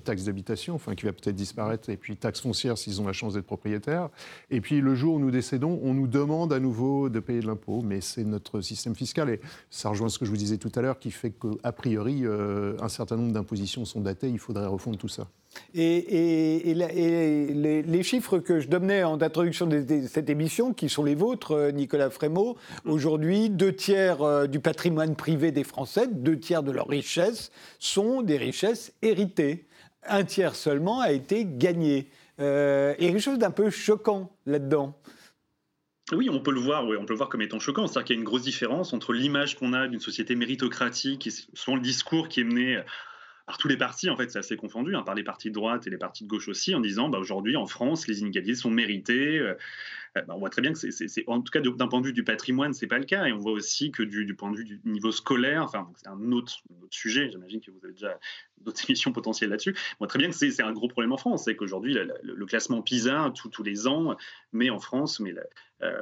[0.05, 3.35] taxes d'habitation, enfin qui va peut-être disparaître, et puis taxes foncières s'ils ont la chance
[3.35, 4.09] d'être propriétaires.
[4.51, 7.47] Et puis le jour où nous décédons, on nous demande à nouveau de payer de
[7.47, 10.73] l'impôt, mais c'est notre système fiscal, et ça rejoint ce que je vous disais tout
[10.75, 14.67] à l'heure, qui fait qu'a priori, euh, un certain nombre d'impositions sont datées, il faudrait
[14.67, 15.29] refondre tout ça.
[15.75, 21.53] Et, les, chiffres que je donnais en introduction de, cette émission, qui sont les vôtres,
[21.53, 26.73] euh, Nicolas Frémaux, aujourd'hui, deux tiers euh, du patrimoine privé des Français, deux tiers de
[26.73, 29.67] leur richesse, sont des richesses héritées.
[30.07, 32.09] Un tiers seulement a été gagné.
[32.41, 34.95] Euh, et quelque chose d'un peu choquant là-dedans.
[36.11, 37.87] Oui, on peut le voir, on peut le voir comme étant choquant.
[37.87, 41.31] C'est-à-dire qu'il y a une grosse différence entre l'image qu'on a d'une société méritocratique et
[41.55, 42.83] souvent le discours qui est mené
[43.47, 45.87] par tous les partis, en fait, c'est assez confondu, hein, par les partis de droite
[45.87, 48.71] et les partis de gauche aussi, en disant bah, aujourd'hui en France, les inégalités sont
[48.71, 49.39] méritées.
[49.39, 49.55] Euh,
[50.17, 52.13] euh, bah, on voit très bien que c'est, en tout cas d'un point de vue
[52.13, 54.65] du patrimoine, c'est pas le cas, et on voit aussi que du, point de vue
[54.65, 58.19] du niveau scolaire, enfin c'est un autre, sujet, j'imagine que vous avez déjà
[58.65, 59.77] d'autres émissions potentielles là-dessus.
[59.99, 63.33] Voit très bien que c'est, un gros problème en France, c'est qu'aujourd'hui le, classement PISA
[63.35, 64.17] tous les ans
[64.53, 65.35] met en France, mais
[65.83, 65.93] euh,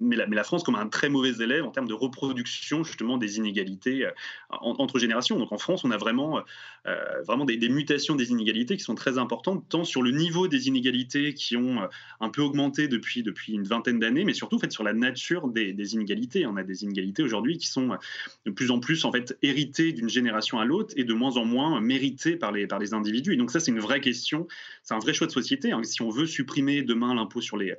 [0.00, 4.10] la, France comme un très mauvais élève en termes de reproduction justement des inégalités euh,
[4.50, 5.38] entre générations.
[5.38, 6.40] Donc en France, on a vraiment,
[6.86, 6.94] euh,
[7.26, 11.34] vraiment des, mutations des inégalités qui sont très importantes, tant sur le niveau des inégalités
[11.34, 11.88] qui ont
[12.20, 15.94] un peu augmenté depuis, une vingtaine d'années, mais surtout en fait, sur la nature des,
[15.94, 16.46] inégalités.
[16.46, 17.98] On a des inégalités aujourd'hui qui sont
[18.46, 21.44] de plus en plus en fait, héritées d'une génération à l'autre et de moins en
[21.44, 23.34] moins méritées par les, par les individus.
[23.34, 24.46] Et donc ça, c'est une vraie question,
[24.82, 25.72] c'est un vrai choix de société.
[25.72, 25.82] Hein.
[25.84, 27.74] Si on veut supprimer demain l'impôt sur les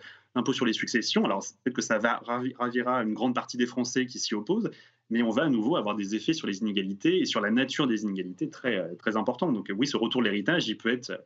[0.53, 1.25] sur les successions.
[1.25, 1.99] Alors peut-être que ça
[2.57, 4.71] ravira une grande partie des Français qui s'y opposent,
[5.09, 7.87] mais on va à nouveau avoir des effets sur les inégalités et sur la nature
[7.87, 9.51] des inégalités très, très importants.
[9.51, 11.23] Donc oui, ce retour de l'héritage, il peut être,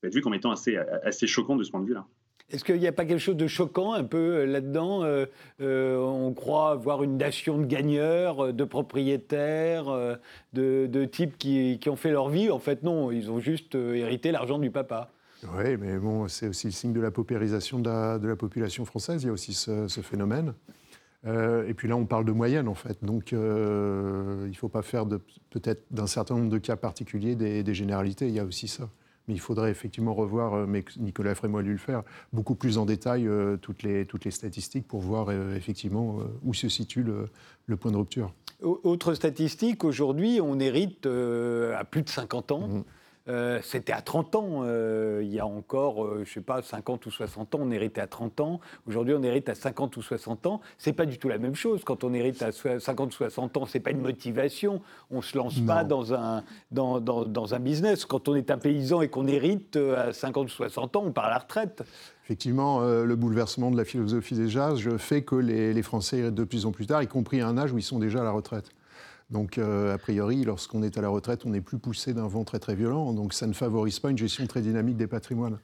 [0.00, 2.06] peut être vu comme étant assez, assez choquant de ce point de vue-là.
[2.52, 6.32] Est-ce qu'il n'y a pas quelque chose de choquant un peu euh, là-dedans euh, On
[6.32, 9.86] croit voir une nation de gagneurs, de propriétaires,
[10.52, 12.50] de, types qui, ont fait leur vie?
[12.50, 15.10] En fait, non, ils ont juste hérité l'argent du papa.
[15.56, 17.88] Oui, mais bon, c'est aussi le signe de la paupérisation de
[18.26, 19.22] la, population française.
[19.22, 20.54] Il y a aussi ce, phénomène.
[21.26, 22.98] Euh, et puis là, on parle de moyenne, en fait.
[23.02, 25.06] Donc, euh, il ne faut pas faire
[25.50, 28.28] peut-être d'un certain nombre de cas particuliers des, généralités.
[28.28, 28.88] Il y a aussi ça.
[29.32, 32.78] Mais il faudrait effectivement revoir, euh, mais Nicolas Frémaux a dû le faire, beaucoup plus
[32.78, 33.28] en détail
[33.60, 38.32] toutes, les, toutes les statistiques pour voir effectivement où se situe le, point de rupture.
[38.60, 42.68] Autre statistique, aujourd'hui, on hérite à plus de 50 ans.
[42.68, 42.84] Mmh.
[43.28, 44.62] Euh, c'était à 30 ans.
[44.64, 47.70] Euh, il y a encore, euh, je ne sais pas, 50 ou 60 ans, on
[47.70, 48.60] héritait à 30 ans.
[48.86, 50.60] Aujourd'hui, on hérite à 50 ou 60 ans.
[50.78, 51.82] C'est pas du tout la même chose.
[51.84, 54.82] Quand on hérite à 50 ou 60 ans, c'est pas une motivation.
[55.10, 58.04] On ne se lance pas dans un, dans, dans, dans, un business.
[58.04, 61.26] Quand on est un paysan et qu'on hérite à 50 ou 60 ans, on part
[61.26, 61.82] à la retraite.
[62.24, 66.44] Effectivement, le bouleversement de la philosophie des âges fait que les, les Français héritent de
[66.44, 68.30] plus en plus tard, y compris à un âge où ils sont déjà à la
[68.30, 68.70] retraite.
[69.32, 72.44] Donc, euh, a priori, lorsqu'on est à la retraite, on n'est plus poussé d'un vent
[72.44, 73.14] très très violent.
[73.14, 75.58] Donc, ça ne favorise pas une gestion très dynamique des patrimoines.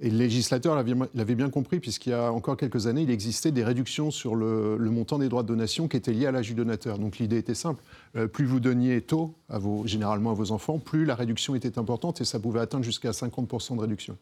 [0.00, 0.74] Et le législateur
[1.14, 4.76] l'avait bien compris, puisqu'il y a encore quelques années, il existait des réductions sur le,
[4.78, 6.98] montant des droits de donation qui étaient liés à l'âge du donateur.
[6.98, 7.80] Donc, l'idée était simple.
[8.16, 9.34] Euh, plus vous donniez tôt,
[9.84, 13.76] généralement à vos enfants, plus la réduction était importante et ça pouvait atteindre jusqu'à 50%
[13.76, 14.18] de réduction.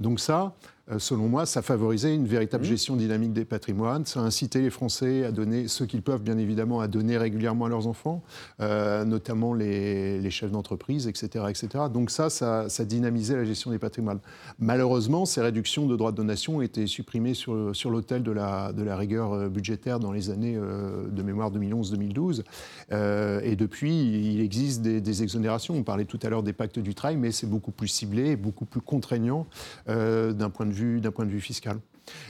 [0.00, 0.54] Donc ça,
[0.98, 2.68] selon moi, ça favorisait une véritable mmh.
[2.68, 4.04] gestion dynamique des patrimoines.
[4.04, 7.68] Ça incitait les Français à donner ce qu'ils peuvent, bien évidemment, à donner régulièrement à
[7.70, 8.22] leurs enfants,
[8.60, 11.84] euh, notamment les, chefs d'entreprise, etc., etc.
[11.92, 14.18] Donc ça, ça, dynamisait la gestion des patrimoines.
[14.58, 18.72] Malheureusement, ces réductions de droits de donation ont été supprimées sur, sur l'autel de la,
[18.72, 22.42] de la rigueur euh, budgétaire dans les années de mémoire 2011-2012.
[22.90, 25.74] et depuis, il existe des, des, exonérations.
[25.74, 28.64] On parlait tout à l'heure des pactes du travail, mais c'est beaucoup plus ciblé, beaucoup
[28.64, 29.46] plus contraignant
[29.86, 31.78] d'un point de d'un point de vue fiscal.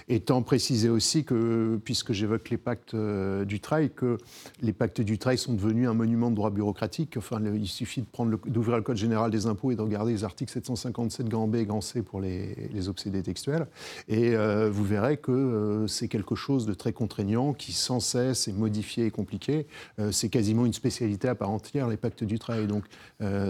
[0.09, 4.19] Étant précisé aussi que, puisque j'évoque les pactes euh, du trail, que
[4.61, 7.17] les pactes du trail sont devenus un monument de droit bureaucratique.
[7.17, 8.05] Enfin, il suffit
[8.47, 11.65] d'ouvrir le, Code général des impôts et de regarder les articles 757 grand B et
[11.65, 13.67] grand C pour les, obsédés textuels.
[14.09, 18.47] Et euh, vous verrez que euh, c'est quelque chose de très contraignant qui sans cesse
[18.47, 19.67] est modifié et compliqué.
[20.11, 22.67] c'est quasiment une spécialité à part entière, les pactes du trail.
[22.67, 22.85] Donc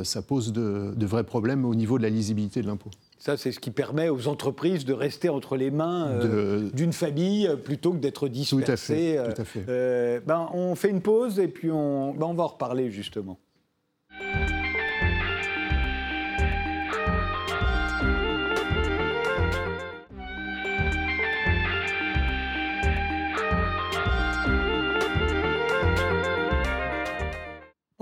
[0.04, 2.90] ça pose de vrais problèmes au niveau de la lisibilité de l'impôt.
[3.24, 7.46] Ça, c'est ce qui permet aux entreprises de rester entre les mains euh, d'une famille
[7.46, 9.18] euh, plutôt que d'être dispersées.
[9.34, 9.64] Tout à fait.
[9.66, 13.38] Euh, ben, on fait une pause et puis on, ben, on va en reparler justement.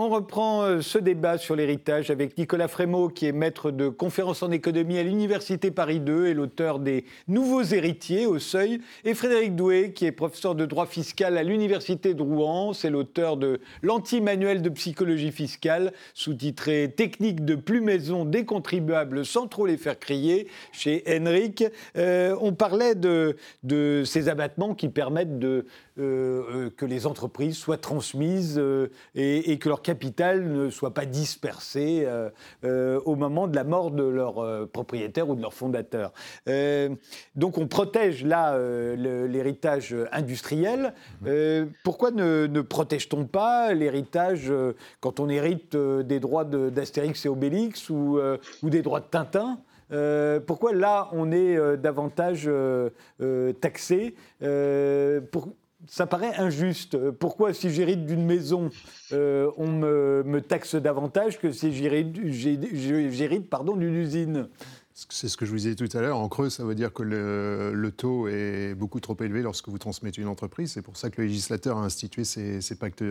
[0.05, 4.43] On reprend euh, ce débat sur l'héritage avec Nicolas Frémaux, qui est maître de conférences
[4.43, 9.55] en économie à l'Université Paris 2 et l'auteur des Nouveaux héritiers au seuil, et Frédéric
[9.55, 12.73] Doué, qui est professeur de droit fiscal à l'Université de Rouen.
[12.73, 19.67] C'est l'auteur de l'anti-manuel de psychologie fiscale, sous-titré Technique de plumaison des contribuables sans trop
[19.67, 21.63] les faire crier, chez Henrik.
[21.97, 23.37] Euh, on parlait de,
[24.05, 25.65] ces abattements qui permettent de,
[26.01, 28.61] euh, que les entreprises soient transmises
[29.15, 32.31] et, et que leur ne soit pas dispersé euh,
[32.65, 36.13] euh, au moment de la mort de leur euh, propriétaire ou de leur fondateur.
[37.37, 38.59] donc on protège là
[38.97, 40.95] l'héritage industriel.
[41.85, 44.53] pourquoi ne, protège-t-on pas l'héritage
[45.01, 48.19] quand on hérite des droits d'Astérix et Obélix ou,
[48.63, 49.59] des droits de Tintin
[50.47, 52.51] pourquoi là on est davantage
[53.61, 54.15] taxé
[55.89, 57.11] ça paraît injuste.
[57.11, 58.71] Pourquoi, si j'hérite d'une maison,
[59.13, 62.29] euh, on me, taxe davantage que si j'hérite d'une
[63.95, 64.49] usine?
[64.95, 66.19] C'est ce que je vous disais tout à l'heure.
[66.19, 70.21] En creux, ça veut dire que le, taux est beaucoup trop élevé lorsque vous transmettez
[70.21, 70.73] une entreprise.
[70.73, 73.03] C'est pour ça que le législateur a institué ces, pactes,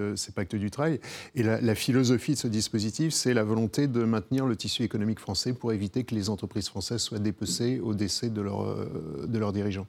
[0.56, 1.00] du travail.
[1.34, 5.54] Et la, philosophie de ce dispositif, c'est la volonté de maintenir le tissu économique français
[5.54, 8.44] pour éviter que les entreprises françaises soient dépecées au décès de,
[9.26, 9.88] de leurs dirigeants.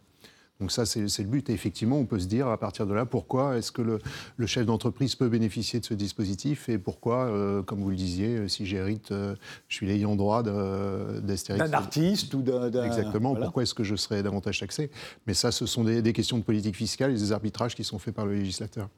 [0.62, 1.50] Donc ça, c'est le but.
[1.50, 4.64] Et effectivement, on peut se dire à partir de là, pourquoi est-ce que le, chef
[4.64, 8.64] d'entreprise peut bénéficier de ce dispositif et pourquoi, euh, comme vous le disiez, euh, si
[8.64, 9.34] j'hérite, euh,
[9.66, 11.68] je suis l'ayant droit d'Astérix.
[11.68, 12.70] D'un artiste ou d'un...
[12.84, 13.34] Exactement.
[13.34, 14.88] Pourquoi est-ce que je serais davantage taxé?
[15.26, 17.98] Mais ça, ce sont des, des, questions de politique fiscale et des arbitrages qui sont
[17.98, 18.88] faits par le législateur.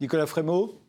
[0.00, 0.80] Nicolas Frémaux?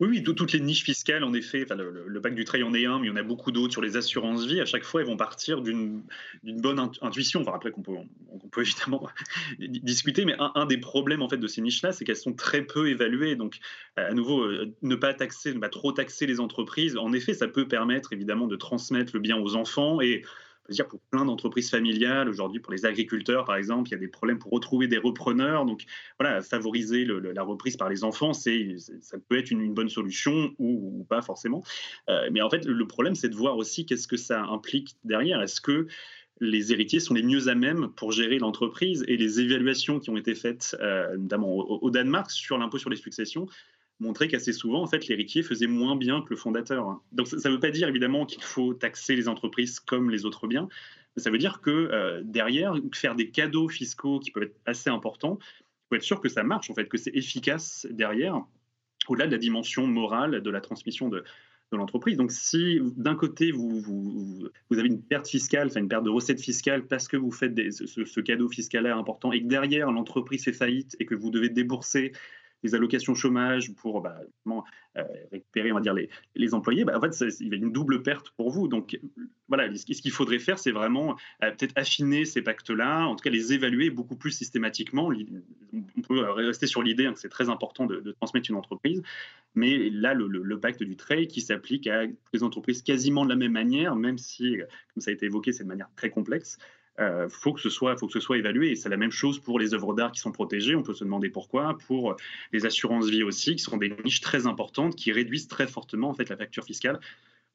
[0.00, 2.86] Oui, oui, toutes les niches fiscales, en effet, enfin, le, pacte du trail en est
[2.86, 4.60] un, mais il y en a beaucoup d'autres sur les assurances vie.
[4.60, 6.02] À chaque fois, elles vont partir d'une
[6.42, 7.40] bonne intuition.
[7.40, 7.92] Enfin, après, qu'on peut,
[8.30, 9.08] on, peut évidemment
[9.58, 12.88] discuter, mais un, des problèmes en fait de ces niches-là, c'est qu'elles sont très peu
[12.88, 13.36] évaluées.
[13.36, 13.58] Donc,
[13.96, 18.12] à nouveau, euh, ne pas taxer, trop taxer les entreprises, en effet, ça peut permettre
[18.12, 20.22] évidemment de transmettre le bien aux enfants et
[20.68, 24.08] dire pour plein d'entreprises familiales, aujourd'hui pour les agriculteurs par exemple, il y a des
[24.08, 25.64] problèmes pour retrouver des repreneurs.
[25.64, 25.84] Donc
[26.18, 31.04] voilà, favoriser la reprise par les enfants, c'est, ça peut être une, bonne solution ou,
[31.08, 31.62] pas forcément.
[32.08, 35.42] Euh, mais en fait, le problème, c'est de voir aussi qu'est-ce que ça implique derrière.
[35.42, 35.86] Est-ce que
[36.40, 40.16] les héritiers sont les mieux à même pour gérer l'entreprise et les évaluations qui ont
[40.16, 43.46] été faites, euh, notamment au, Danemark, sur l'impôt sur les successions,
[44.00, 47.00] montrer qu'assez souvent, en fait, l'héritier faisait moins bien que le fondateur.
[47.12, 50.46] Donc ça ne veut pas dire évidemment qu'il faut taxer les entreprises comme les autres
[50.46, 50.68] biens,
[51.16, 54.90] mais ça veut dire que euh, derrière, faire des cadeaux fiscaux qui peuvent être assez
[54.90, 58.42] importants, il faut être sûr que ça marche, en fait, que c'est efficace derrière,
[59.08, 61.24] au-delà de la dimension morale de la transmission de,
[61.72, 62.16] l'entreprise.
[62.16, 66.86] Donc si d'un côté, vous, avez une perte fiscale, enfin une perte de recettes fiscales
[66.86, 70.96] parce que vous faites ce, ce, cadeau fiscal-là important, et que derrière, l'entreprise fait faillite
[71.00, 72.12] et que vous devez débourser
[72.62, 74.20] les allocations chômage pour bah,
[74.96, 75.94] euh, récupérer, on va dire,
[76.34, 78.68] les, employés, bah, en fait, il y a une double perte pour vous.
[78.68, 78.98] Donc,
[79.48, 83.30] voilà, ce qu'il faudrait faire, c'est vraiment euh, peut-être affiner ces pactes-là, en tout cas
[83.30, 85.10] les évaluer beaucoup plus systématiquement.
[85.72, 89.02] On peut rester sur l'idée hein, que c'est très important de, transmettre une entreprise,
[89.54, 93.52] mais là, le, pacte du trade qui s'applique à les entreprises quasiment de la même
[93.52, 94.56] manière, même si,
[94.94, 96.58] comme ça a été évoqué, c'est de manière très complexe,
[97.00, 98.74] euh, faut que ce soit, faut que ce soit évalué.
[98.74, 100.74] C'est la même chose pour les œuvres d'art qui sont protégées.
[100.74, 101.76] On peut se demander pourquoi.
[101.86, 102.16] Pour
[102.52, 106.14] les assurances vie aussi, qui sont des niches très importantes, qui réduisent très fortement en
[106.14, 107.00] fait la facture fiscale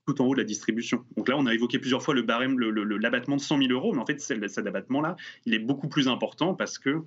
[0.07, 1.05] tout en haut de la distribution.
[1.15, 4.01] Donc là, on a évoqué plusieurs fois le barème, l'abattement de 100 000 euros, mais
[4.01, 7.03] en fait, cet abattement-là, il est beaucoup plus important parce que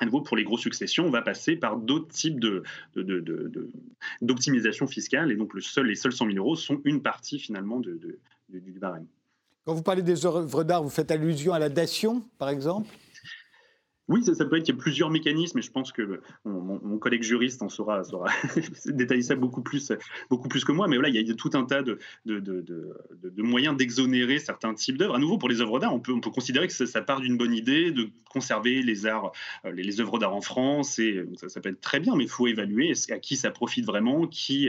[0.00, 2.44] à nouveau, pour les grosses successions, on va passer par d'autres types
[4.20, 5.30] d'optimisation fiscale.
[5.30, 8.18] Et donc, les seuls 100 000 euros sont une partie, finalement, du
[8.80, 9.06] barème.
[9.64, 12.86] Quand vous parlez des œuvres d'art, vous faites allusion à la dation, par exemple
[14.08, 17.22] oui, ça, peut être qu'il y a plusieurs mécanismes, et je pense que mon, collègue
[17.22, 18.02] juriste en saura,
[18.86, 19.92] détailler ça beaucoup plus,
[20.28, 20.88] beaucoup plus que moi.
[20.88, 21.98] Mais voilà, il y a tout un tas de,
[23.38, 25.14] moyens d'exonérer certains types d'œuvres.
[25.14, 27.38] À nouveau, pour les œuvres d'art, on peut, on peut considérer que ça, part d'une
[27.38, 29.32] bonne idée de conserver les arts,
[29.64, 32.30] euh, les, œuvres d'art en France, et ça, ça, peut être très bien, mais il
[32.30, 34.68] faut évaluer à qui ça profite vraiment, qui,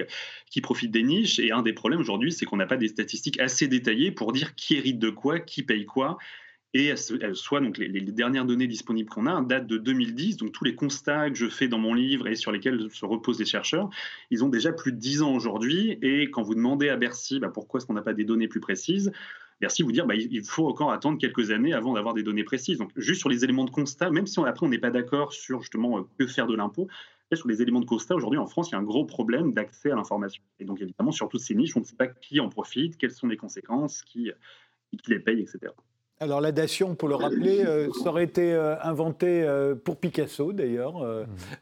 [0.49, 1.39] qui profite des niches.
[1.39, 4.55] Et un des problèmes aujourd'hui, c'est qu'on n'a pas des statistiques assez détaillées pour dire
[4.55, 6.17] qui hérite de quoi, qui paye quoi
[6.77, 6.93] et
[7.61, 11.37] donc les, dernières données disponibles qu'on a datent de 2010, donc tous les constats que
[11.37, 13.89] je fais dans mon livre et sur lesquels se reposent les chercheurs,
[14.29, 17.47] ils ont déjà plus de 10 ans aujourd'hui, et quand vous demandez à Bercy bah,
[17.47, 19.13] pourquoi est-ce qu'on n'a pas des données plus précises,
[19.61, 22.77] Bercy vous dire bah, il faut encore attendre quelques années avant d'avoir des données précises.
[22.77, 25.31] Donc juste sur les éléments de constat, même si on, après on n'est pas d'accord
[25.31, 26.89] sur justement euh, que faire de l'impôt,
[27.31, 29.91] sur les éléments de constat, aujourd'hui en France, il y a un gros problème d'accès
[29.91, 30.43] à l'information.
[30.59, 33.11] Et donc évidemment, sur toutes ces niches, on ne sait pas qui en profite, quelles
[33.11, 34.29] sont les conséquences, qui,
[34.91, 35.71] qui les paye, etc.
[36.21, 40.53] Alors la dation, pour le rappeler, euh, ça aurait été euh, inventé euh, pour Picasso
[40.53, 41.03] d'ailleurs,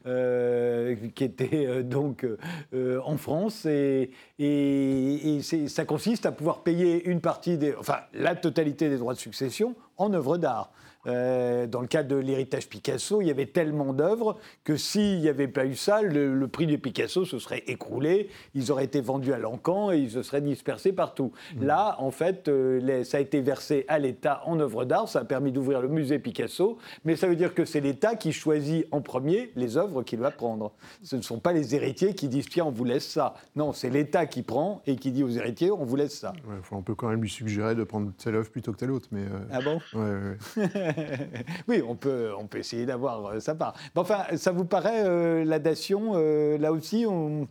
[0.04, 1.08] mmh.
[1.14, 2.24] qui était donc
[2.72, 8.36] en France, et, et, et ça consiste à pouvoir payer une partie des, enfin la
[8.36, 10.70] totalité des droits de succession en œuvre d'art.
[11.06, 15.28] Euh, dans le cas de l'héritage Picasso, il y avait tellement d'œuvres que s'il n'y
[15.28, 19.32] avait pas eu ça, le, prix de Picasso se serait écroulé, ils auraient été vendus
[19.32, 21.32] à l'encan et ils se seraient dispersés partout.
[21.56, 21.64] Mmh.
[21.64, 25.24] Là, en fait, euh, ça a été versé à l'État en œuvres d'art, ça a
[25.24, 29.00] permis d'ouvrir le musée Picasso, mais ça veut dire que c'est l'État qui choisit en
[29.00, 30.72] premier les œuvres qu'il va prendre.
[31.02, 33.34] Ce ne sont pas les héritiers qui disent tiens, on vous laisse ça.
[33.56, 36.32] Non, c'est l'État qui prend et qui dit aux héritiers on vous laisse ça.
[36.70, 39.08] on peut quand même lui suggérer de prendre telle œuvre plutôt que telle autre.
[39.12, 39.80] Mais euh, Ah bon?
[41.68, 43.74] oui, on peut, on peut essayer d'avoir euh, sa part.
[43.94, 45.58] enfin, ça vous paraît, euh, la
[46.14, 47.48] euh, là aussi, on,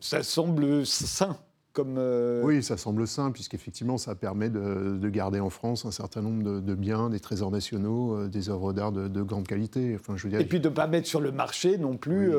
[0.00, 1.36] ça semble sain
[1.78, 6.60] euh, oui, ça semble simple, puisqu'effectivement, ça permet de, garder en France un certain nombre
[6.60, 9.96] de, biens, des trésors nationaux, euh, des œuvres d'art de, grande qualité.
[9.98, 10.40] Enfin, je veux dire...
[10.40, 12.32] Et puis de ne pas mettre sur le marché non plus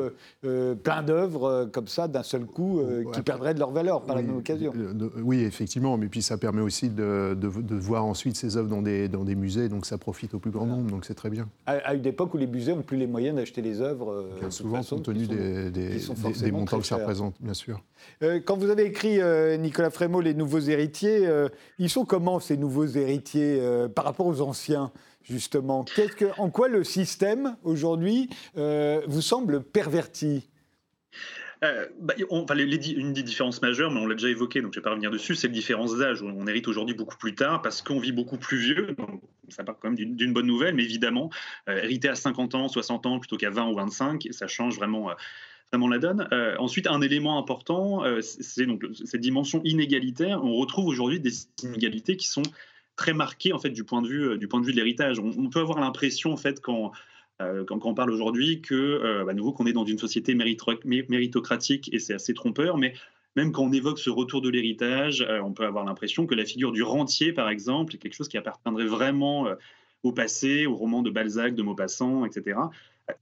[0.44, 2.80] euh, plein d'œuvres comme ça, d'un seul coup,
[3.12, 4.72] qui perdraient de leur valeur par la même occasion.
[5.22, 7.36] oui, effectivement, mais puis ça permet aussi de,
[7.76, 10.66] voir ensuite ces œuvres dans des, dans des musées, donc ça profite au plus grand
[10.66, 11.48] nombre, donc c'est très bien.
[11.66, 14.28] À, une époque où les musées n'ont plus les moyens d'acheter les œuvres.
[14.50, 17.82] souvent, compte tenu des, des montants que ça représente, bien sûr.
[18.20, 22.56] quand vous avez écrit euh, Nicolas Frémaux, les nouveaux héritiers, euh, ils sont comment ces
[22.56, 25.84] nouveaux héritiers euh, par rapport aux anciens justement?
[26.38, 30.48] En quoi le système aujourd'hui vous semble perverti?
[31.60, 34.90] Bah, une des différences majeures, mais on l'a déjà évoqué, donc je ne vais pas
[34.90, 36.22] revenir dessus, c'est la différence d'âge.
[36.22, 38.94] On hérite aujourd'hui beaucoup plus tard parce qu'on vit beaucoup plus vieux.
[39.48, 41.28] Ça part quand même d'une bonne nouvelle, mais évidemment,
[41.66, 45.10] hériter à 50 ans, 60 ans plutôt qu'à 20 ou 25, ça change vraiment
[45.72, 46.28] vraiment la donne.
[46.32, 50.42] Euh, ensuite, un élément important, euh, c'est donc cette dimension inégalitaire.
[50.44, 52.42] On retrouve aujourd'hui des inégalités qui sont
[52.96, 55.18] très marquées en fait du point de vue euh, du point de vue de l'héritage.
[55.18, 56.92] On, peut avoir l'impression en fait quand
[57.38, 62.14] quand, on parle aujourd'hui que, bah, nouveau, qu'on est dans une société méritocratique et c'est
[62.14, 62.94] assez trompeur, mais
[63.36, 66.72] même quand on évoque ce retour de l'héritage, on peut avoir l'impression que la figure
[66.72, 69.48] du rentier, par exemple, est quelque chose qui appartiendrait vraiment
[70.02, 72.58] au passé, au roman de Balzac, de Maupassant, etc.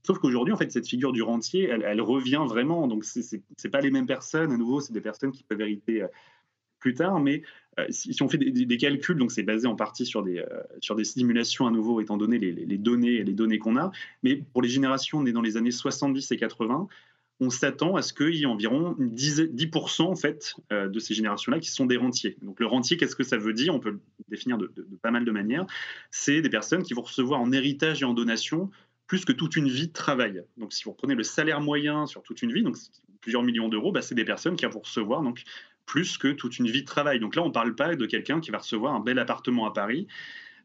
[0.03, 2.87] Sauf qu'aujourd'hui, en fait, cette figure du rentier, elle, revient vraiment.
[2.87, 4.51] Donc, ce n'est pas les mêmes personnes.
[4.51, 6.07] À nouveau, c'est des personnes qui peuvent hériter euh,
[6.79, 7.19] plus tard.
[7.19, 7.43] Mais
[7.79, 10.45] euh, si, on fait des, calculs, donc c'est basé en partie sur des, euh,
[10.79, 13.91] sur des simulations à nouveau, étant donné les, les données, les données qu'on a.
[14.23, 16.87] Mais pour les générations nées dans les années 70 et 80,
[17.41, 21.69] on s'attend à ce qu'il y ait environ 10%, en fait, de ces générations-là qui
[21.69, 22.37] sont des rentiers.
[22.41, 23.75] Donc le rentier, qu'est-ce que ça veut dire?
[23.75, 24.71] On peut le définir de
[25.01, 25.65] pas mal de manières.
[26.11, 28.71] C'est des personnes qui vont recevoir en héritage et en donation
[29.07, 30.43] plus que toute une vie de travail.
[30.57, 32.75] Donc, si vous reprenez le salaire moyen sur toute une vie, donc
[33.21, 35.43] plusieurs millions d'euros, bah, c'est des personnes qui vont recevoir donc
[35.85, 37.19] plus que toute une vie de travail.
[37.19, 39.73] Donc là, on ne parle pas de quelqu'un qui va recevoir un bel appartement à
[39.73, 40.07] Paris.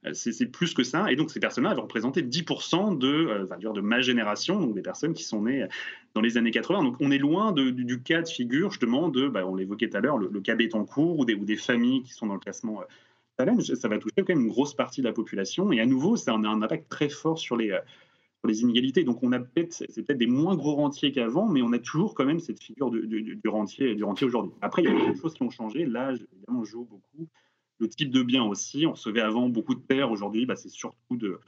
[0.07, 1.13] Euh, c'est plus que ça.
[1.13, 5.13] Et donc, ces personnes-là vont représenter 10% de, euh, de ma génération, donc des personnes
[5.13, 5.67] qui sont nées
[6.15, 6.85] dans les années 80.
[6.85, 10.01] Donc, on est loin du, cas de figure, justement, de, bah, on l'évoquait tout à
[10.01, 12.81] l'heure, le, le cas Bétancourt ou des, ou des familles qui sont dans le classement
[13.41, 15.71] euh, Ça va toucher quand même une grosse partie de la population.
[15.73, 17.79] Et à nouveau, ça a un impact très fort sur les,
[18.49, 19.05] les inégalités.
[19.05, 22.15] Donc on a peut-être, c'est peut-être des moins gros rentiers qu'avant, mais on a toujours
[22.15, 24.53] quand même cette figure du, rentier, du rentier aujourd'hui.
[24.61, 25.85] Après, il y a beaucoup de choses qui ont changé.
[25.85, 27.29] L'âge, évidemment, joue beaucoup.
[27.79, 28.87] Le type de bien aussi.
[28.87, 30.11] On recevait avant beaucoup de terres.
[30.11, 31.39] Aujourd'hui, bah, c'est surtout de,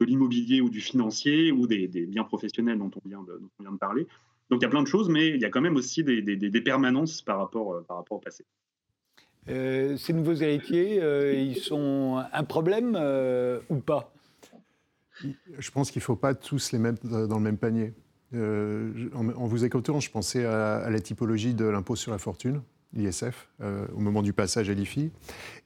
[0.00, 4.06] l'immobilier ou du financier ou des, biens professionnels dont on, vient de, vient de parler.
[4.50, 6.60] Donc il y a plein de choses, mais il y a quand même aussi des,
[6.62, 8.44] permanences par rapport, euh, par rapport au passé.
[9.48, 12.98] Euh, ces nouveaux héritiers, euh, ils sont un problème
[13.68, 14.12] ou pas?
[15.58, 17.92] Je pense qu'il ne faut pas tous les mettre dans le même panier.
[18.34, 23.48] Euh, en, vous écoutant, je pensais à, la typologie de l'impôt sur la fortune, l'ISF,
[23.60, 25.10] euh, au moment du passage à l'IFI.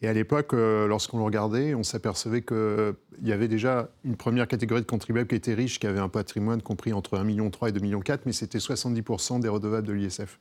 [0.02, 4.48] Et à l'époque, euh, lorsqu'on le regardait, on s'apercevait qu'il y avait déjà une première
[4.48, 7.50] catégorie de contribuables qui étaient riches, qui avaient un patrimoine compris entre 1,3 million et
[7.50, 10.38] 2,4 millions, mais c'était 70% des redevables de l'ISF.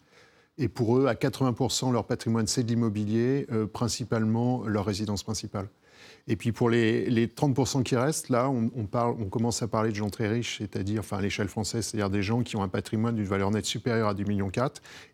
[0.60, 5.68] Et pour eux, à 80%, leur patrimoine, c'est de l'immobilier, principalement leur résidence principale.
[6.28, 8.88] Et puis pour les, les 30% qui restent, là, on,
[9.28, 12.44] commence à parler de gens très riches, c'est-à-dire, enfin à l'échelle française, c'est-à-dire des gens
[12.44, 14.52] qui ont un patrimoine d'une valeur nette supérieure à 2,4 millions.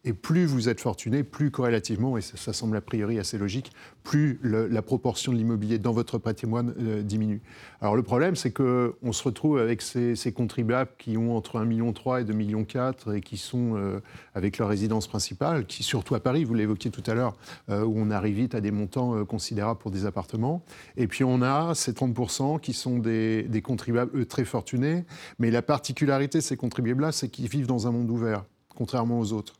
[0.05, 3.71] Et plus vous êtes fortuné, plus corrélativement, et ça, semble a priori assez logique,
[4.03, 7.41] plus la proportion de l'immobilier dans votre patrimoine euh, diminue.
[7.81, 11.89] Alors le problème, c'est qu'on se retrouve avec ces, contribuables qui ont entre 1,3 million
[11.89, 12.65] et 2,4 millions
[13.13, 13.99] et qui sont euh,
[14.35, 17.35] avec leur résidence principale, qui surtout à Paris, vous l'évoquiez tout à l'heure,
[17.69, 20.63] euh, où on arrive vite à des montants considérables pour des appartements.
[20.97, 25.05] Et puis on a ces 30% qui sont des, contribuables, eux, très fortunés.
[25.39, 29.33] Mais la particularité de ces contribuables-là, c'est qu'ils vivent dans un monde ouvert, contrairement aux
[29.33, 29.55] autres.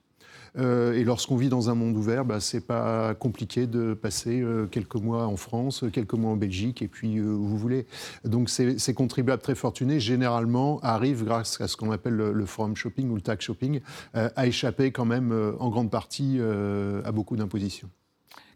[0.58, 5.28] et lorsqu'on vit dans un monde ouvert, bah, c'est pas compliqué de passer quelques mois
[5.28, 7.86] en France, quelques mois en Belgique, et puis où vous voulez.
[8.26, 13.10] Donc ces, contribuables très fortunés, généralement, arrivent, grâce à ce qu'on appelle le, forum shopping
[13.10, 13.82] ou le tax shopping,
[14.14, 17.90] à échapper quand même en grande partie à beaucoup d'impositions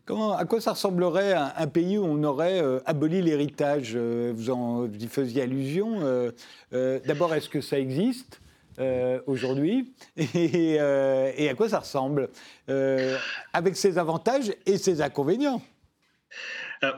[0.10, 5.08] à quoi ça ressemblerait un, pays où on aurait euh, aboli l'héritage euh, vous, y
[5.08, 6.00] faisiez allusion.
[6.02, 8.42] Euh, d'abord, est-ce que ça existe
[9.28, 12.30] aujourd'hui et, à quoi ça ressemble
[13.54, 15.62] Avec ses avantages et ses inconvénients?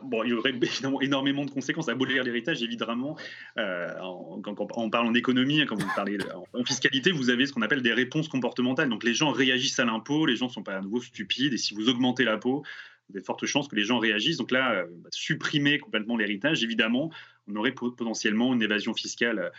[0.03, 1.89] Bon, il y aurait évidemment énormément de conséquences.
[1.89, 3.17] Abolir l'héritage, évidemment,
[3.55, 6.17] quand, on parle en économie, hein, quand vous parlez
[6.53, 8.89] en, fiscalité, vous avez ce qu'on appelle des réponses comportementales.
[8.89, 11.57] Donc les gens réagissent à l'impôt, les gens ne sont pas à nouveau stupides, et
[11.57, 12.63] si vous augmentez l'impôt,
[13.09, 14.37] avez de fortes chances que les gens réagissent.
[14.37, 17.11] Donc là, euh, bah, supprimer complètement l'héritage, évidemment,
[17.47, 19.49] on aurait potentiellement une évasion fiscale euh,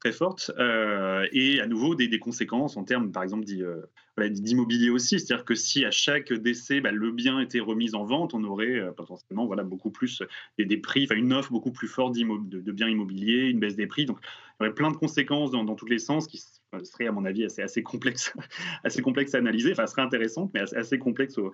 [0.00, 3.46] très forte euh, et à nouveau des, conséquences en termes, par exemple,
[4.28, 5.18] d'immobilier aussi.
[5.18, 8.92] C'est-à-dire que si à chaque décès, bah, le bien était remis en vente, on aurait
[8.94, 10.22] potentiellement voilà, beaucoup plus
[10.58, 14.04] des, prix, une offre beaucoup plus forte de, biens immobiliers, une baisse des prix.
[14.04, 16.42] Donc il y aurait plein de conséquences dans, tous les sens qui
[16.82, 18.34] seraient, à mon avis, assez, assez, complexes,
[18.84, 19.72] assez complexes à analyser.
[19.72, 21.52] Enfin, serait intéressantes, mais assez, assez complexes au,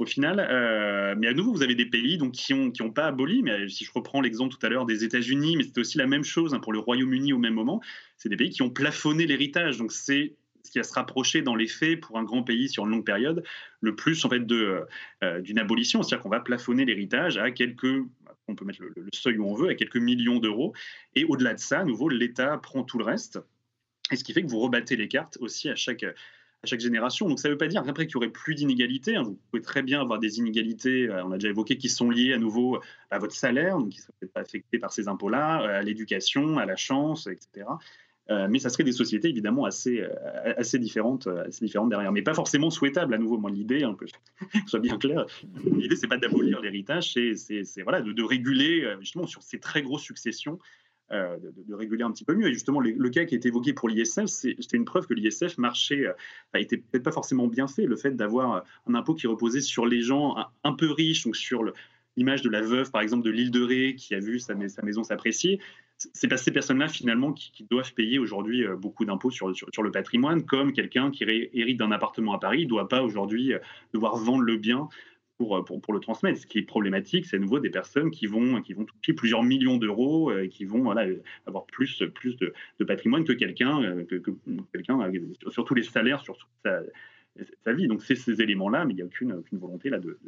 [0.00, 0.40] au final.
[0.50, 3.42] Euh, mais à nouveau, vous avez des pays donc, qui n'ont qui ont pas aboli,
[3.42, 6.24] mais si je reprends l'exemple tout à l'heure des États-Unis, mais c'était aussi la même
[6.24, 7.80] chose hein, pour le Royaume-Uni au même moment,
[8.16, 9.76] c'est des pays qui ont plafonné l'héritage.
[9.76, 12.84] Donc c'est ce qui va se rapprocher dans les faits pour un grand pays sur
[12.84, 13.44] une longue période,
[13.80, 18.04] le plus en fait euh, d'une abolition, c'est-à-dire qu'on va plafonner l'héritage à quelques
[18.48, 20.72] on peut mettre le, seuil où on veut, à quelques millions d'euros.
[21.14, 23.38] Et au-delà de ça, à nouveau, l'État prend tout le reste.
[24.10, 26.04] Et ce qui fait que vous rebattez les cartes aussi à chaque,
[26.62, 27.28] à chaque génération.
[27.28, 29.16] Donc ça ne veut pas dire après qu'il y aurait plus d'inégalités.
[29.16, 29.22] Hein.
[29.22, 32.34] Vous pouvez très bien avoir des inégalités, euh, on a déjà évoqué, qui sont liées
[32.34, 32.80] à nouveau
[33.10, 36.58] à votre salaire, donc qui ne seraient pas affectés par ces impôts-là, euh, à l'éducation,
[36.58, 37.66] à la chance, etc.
[38.30, 40.04] Euh, mais ça serait des sociétés évidemment assez,
[40.56, 43.38] assez, différentes, assez différentes derrière, mais pas forcément souhaitables à nouveau.
[43.38, 44.12] Moi, l'idée, hein, que je
[44.66, 45.26] sois bien clair,
[45.64, 50.02] l'idée, c'est pas d'abolir l'héritage, c'est voilà, de, de, réguler justement sur ces très grosses
[50.02, 50.60] successions
[51.12, 51.36] euh,
[51.66, 52.46] de, réguler un petit peu mieux.
[52.46, 56.06] Et justement, le, cas qui est évoqué pour l'ISF, c'était une preuve que l'ISF marchait,
[56.06, 56.12] euh,
[56.54, 57.84] été peut-être pas forcément bien fait.
[57.84, 61.64] Le fait d'avoir un impôt qui reposait sur les gens un, peu riches, donc sur
[62.16, 65.02] l'image de la veuve, par exemple, de l'île de Ré, qui a vu sa, maison
[65.02, 65.60] s'apprécier,
[65.96, 70.44] c'est pas ces personnes-là finalement qui, doivent payer aujourd'hui euh, beaucoup d'impôts sur, le patrimoine,
[70.44, 73.52] comme quelqu'un qui hérite d'un appartement à Paris ne doit pas aujourd'hui
[73.92, 74.88] devoir vendre le bien
[75.40, 76.38] euh, pour, pour, le transmettre.
[76.38, 79.42] Ce qui est problématique, c'est à nouveau des personnes qui vont, qui vont toucher plusieurs
[79.42, 81.06] millions d'euros et qui vont voilà,
[81.46, 82.52] avoir plus, plus de,
[82.84, 84.32] patrimoine que quelqu'un, euh, que,
[84.72, 85.10] quelqu'un
[85.48, 86.48] sur, tous les salaires, sur toute
[87.64, 87.86] sa, vie.
[87.86, 90.18] Donc c'est ces éléments-là, mais il n'y a aucune, aucune volonté là, de,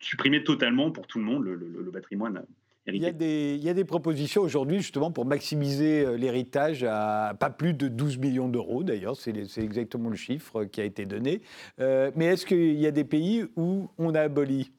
[0.00, 2.44] supprimer totalement pour tout le monde le, le patrimoine
[2.92, 6.84] il y, a des, il y, a des, propositions aujourd'hui justement pour maximiser euh, l'héritage
[6.84, 11.06] à pas plus de 12 millions d'euros d'ailleurs, c'est exactement le chiffre qui a été
[11.06, 11.42] donné.
[11.80, 14.72] Euh, mais est-ce qu'il y a des pays où on a aboli,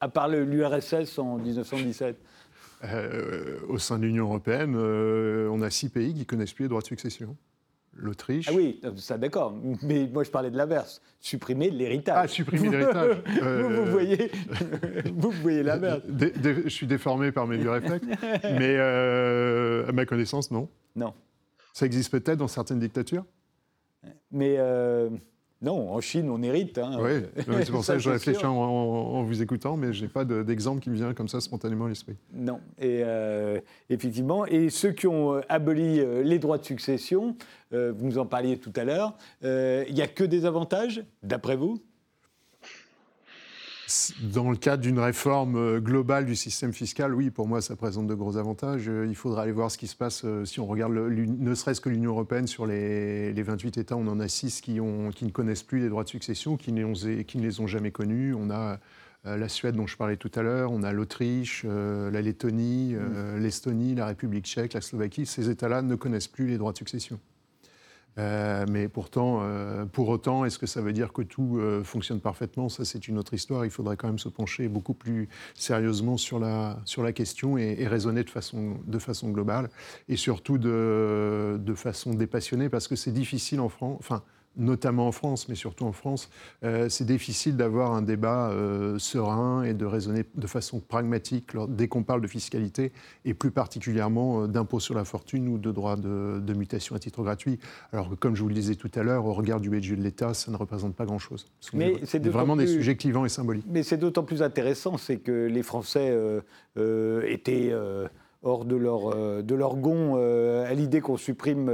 [0.00, 2.16] à, part l'URSS en 1917
[2.84, 6.82] euh, Au sein de l'Union européenne, on a six pays qui connaissent plus les droits
[6.82, 7.36] de succession
[7.98, 8.48] l'Autriche.
[8.48, 9.54] Ah oui, ça d'accord.
[9.82, 11.02] Mais moi je parlais de l'inverse.
[11.20, 12.16] Supprimer l'héritage.
[12.16, 13.22] Ah, supprimer l'héritage.
[13.26, 14.30] vous, voyez,
[15.14, 16.02] vous voyez la merde.
[16.08, 18.06] je suis déformé par mes vieux réflexes.
[18.44, 20.68] mais euh, à ma connaissance, non.
[20.96, 21.12] Non.
[21.72, 23.24] Ça existe peut-être dans certaines dictatures?
[24.30, 25.10] Mais euh,
[25.60, 26.78] non, en Chine, on hérite.
[26.78, 26.98] Hein.
[27.00, 30.80] Oui, c'est pour ça, que je réfléchis en, vous écoutant, mais je n'ai pas d'exemple
[30.80, 32.14] qui me vient comme ça spontanément à l'esprit.
[32.32, 37.36] Non, et euh, effectivement, et ceux qui ont euh, aboli euh, les droits de succession,
[37.70, 41.82] vous nous en parliez tout à l'heure, il n'y a que des avantages, d'après vous?
[44.22, 48.06] Dans le cadre d'une réforme euh, globale du système fiscal, oui, pour moi, ça présente
[48.06, 48.88] de gros avantages.
[48.88, 51.80] Euh, il faudra aller voir ce qui se passe euh, si on regarde ne serait-ce
[51.80, 52.46] que l'Union européenne.
[52.46, 56.08] Sur les, 28 États, on en a 6 qui, ne connaissent plus les droits de
[56.08, 56.72] succession, qui,
[57.24, 58.34] qui ne les ont jamais connus.
[58.34, 58.78] On a
[59.24, 63.38] la Suède dont je parlais tout à l'heure, on a l'Autriche, la Lettonie, mmh.
[63.38, 65.26] l'Estonie, la République tchèque, la Slovaquie.
[65.26, 67.18] Ces États-là ne connaissent plus les droits de succession.
[68.18, 72.20] Euh, mais pourtant, euh, pour autant, est-ce que ça veut dire que tout euh, fonctionne
[72.20, 72.68] parfaitement?
[72.68, 73.64] Ça, c'est une autre histoire.
[73.64, 77.86] Il faudrait quand même se pencher beaucoup plus sérieusement sur la, sur la question et,
[77.86, 79.70] raisonner de façon, de façon globale
[80.08, 83.96] et surtout de, de façon dépassionnée parce que c'est difficile en France.
[84.00, 84.22] Enfin,
[84.58, 86.28] notamment en France, mais surtout en France,
[86.64, 91.88] euh, c'est difficile d'avoir un débat euh, serein et de raisonner de façon pragmatique dès
[91.88, 92.92] qu'on parle de fiscalité,
[93.24, 97.22] et plus particulièrement euh, d'impôt sur la fortune ou de droits de, mutation à titre
[97.22, 97.60] gratuit.
[97.92, 100.02] Alors que, comme je vous le disais tout à l'heure, au regard du budget de
[100.02, 101.46] l'État, ça ne représente pas grand-chose.
[101.72, 103.66] Mais c'est vraiment des sujets clivants et symboliques.
[103.68, 106.12] Mais c'est d'autant plus intéressant, c'est que les Français
[106.76, 107.72] étaient
[108.42, 111.70] hors de leur, euh, de leur gond euh, à l'idée qu'on supprime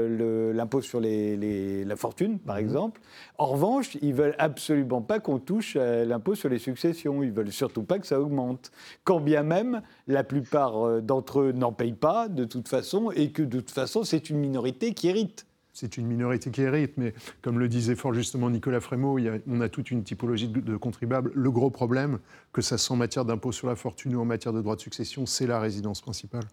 [0.52, 2.62] l'impôt sur les, la fortune, par mhm.
[2.62, 3.00] exemple.
[3.38, 7.22] En revanche, ils veulent absolument pas qu'on touche l'impôt sur les successions.
[7.22, 8.70] Ils veulent surtout pas que ça augmente.
[9.04, 13.30] Quand bien même, la plupart euh, d'entre eux n'en payent pas, de toute façon, et
[13.30, 17.12] que de toute façon, c'est une minorité qui hérite c'est une minorité qui hérite, mais
[17.42, 19.18] comme le disait fort justement Nicolas Frémaux,
[19.48, 21.32] on a toute une typologie de, contribuables.
[21.34, 22.20] Le gros problème,
[22.52, 24.80] que ça soit en matière d'impôt sur la fortune ou en matière de droit de
[24.80, 26.44] succession, c'est la résidence principale.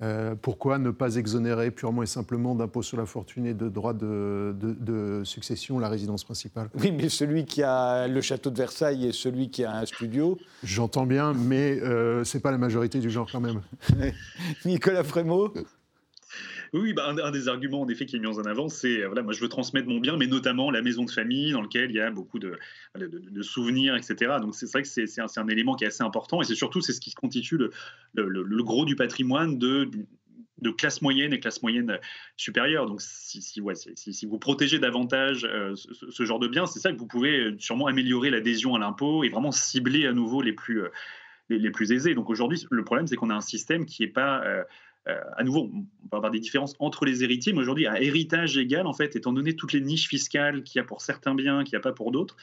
[0.00, 3.92] Euh, pourquoi ne pas exonérer purement et simplement d'impôt sur la fortune et de droit
[3.92, 6.70] de, succession la résidence principale?
[6.80, 10.38] Oui, mais celui qui a le château de Versailles et celui qui a un studio.
[10.64, 13.60] J'entends bien, mais euh, ce n'est pas la majorité du genre quand même.
[14.64, 15.52] Nicolas Frémaux?
[16.72, 19.22] Oui, bah, un, des arguments en effet qui est mis en avant, c'est euh, voilà,
[19.22, 21.96] moi je veux transmettre mon bien, mais notamment la maison de famille dans laquelle il
[21.96, 22.58] y a beaucoup de,
[22.96, 24.36] de, souvenirs, etc.
[24.40, 26.80] Donc c'est vrai que c'est un, un, élément qui est assez important et c'est surtout
[26.80, 27.70] c'est ce qui constitue le,
[28.14, 29.90] le, gros du patrimoine de,
[30.62, 31.98] de classe moyenne et classe moyenne
[32.36, 32.86] supérieure.
[32.86, 36.92] Donc, si, si, ouais, si, vous protégez davantage euh, ce, genre de biens, c'est ça
[36.92, 40.52] que vous pouvez euh, sûrement améliorer l'adhésion à l'impôt et vraiment cibler à nouveau les
[40.52, 40.82] plus,
[41.50, 42.14] les, plus aisés.
[42.14, 44.62] Donc, aujourd'hui, le problème, c'est qu'on a un système qui n'est pas euh,
[45.06, 48.86] à nouveau, on peut avoir des différences entre les héritiers, mais aujourd'hui, à héritage égal,
[48.86, 51.72] en fait, étant donné toutes les niches fiscales qu'il y a pour certains biens, qu'il
[51.72, 52.36] n'y a pas pour d'autres,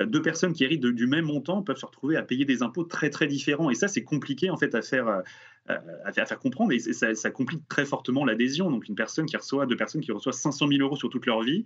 [0.00, 2.84] euh, deux personnes qui héritent du même montant peuvent se retrouver à payer des impôts
[2.84, 3.70] très très différents.
[3.70, 5.22] Et ça, c'est compliqué en fait à faire, euh,
[6.04, 8.70] à faire, comprendre et ça, ça, complique très fortement l'adhésion.
[8.70, 11.42] Donc une personne qui reçoit, deux personnes qui reçoivent 500 000 euros sur toute leur
[11.42, 11.64] vie,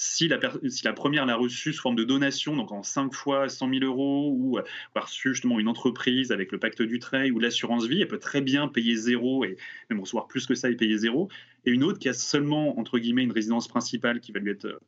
[0.00, 3.84] si la, première l'a reçue sous forme de donation, donc en 5 fois 100 000
[3.84, 8.00] euros, ou a reçu justement une entreprise avec le pacte du trait ou l'assurance vie,
[8.00, 9.56] elle peut très bien payer zéro et
[9.90, 11.28] même recevoir plus que ça et payer zéro.
[11.64, 14.66] Et une autre qui a seulement, entre guillemets, une résidence principale qui va lui être
[14.66, 14.78] euh,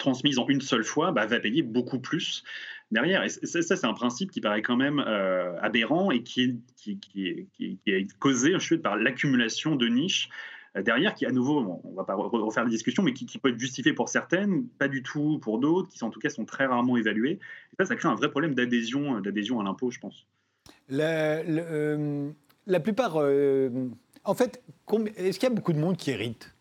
[0.00, 2.42] transmise en une seule fois, bah, va payer beaucoup plus
[2.90, 3.22] derrière.
[3.22, 6.58] Et ça, c'est un principe qui paraît quand même euh, aberrant et qui
[7.16, 12.04] est, causé ensuite par l'accumulation de niches euh, derrière, qui à nouveau, on ne va
[12.04, 15.58] pas refaire la discussion, mais qui, peut être justifié pour certaines, pas du tout pour
[15.58, 17.38] d'autres, qui en tout cas sont très rarement évaluées.
[17.82, 20.26] Ça, crée un vrai problème d'adhésion, euh, d'adhésion à l'impôt, je pense.
[20.88, 22.30] La, euh,
[22.66, 24.62] la plupart, en fait,
[25.16, 26.54] est-ce qu'il y a beaucoup de monde qui hérite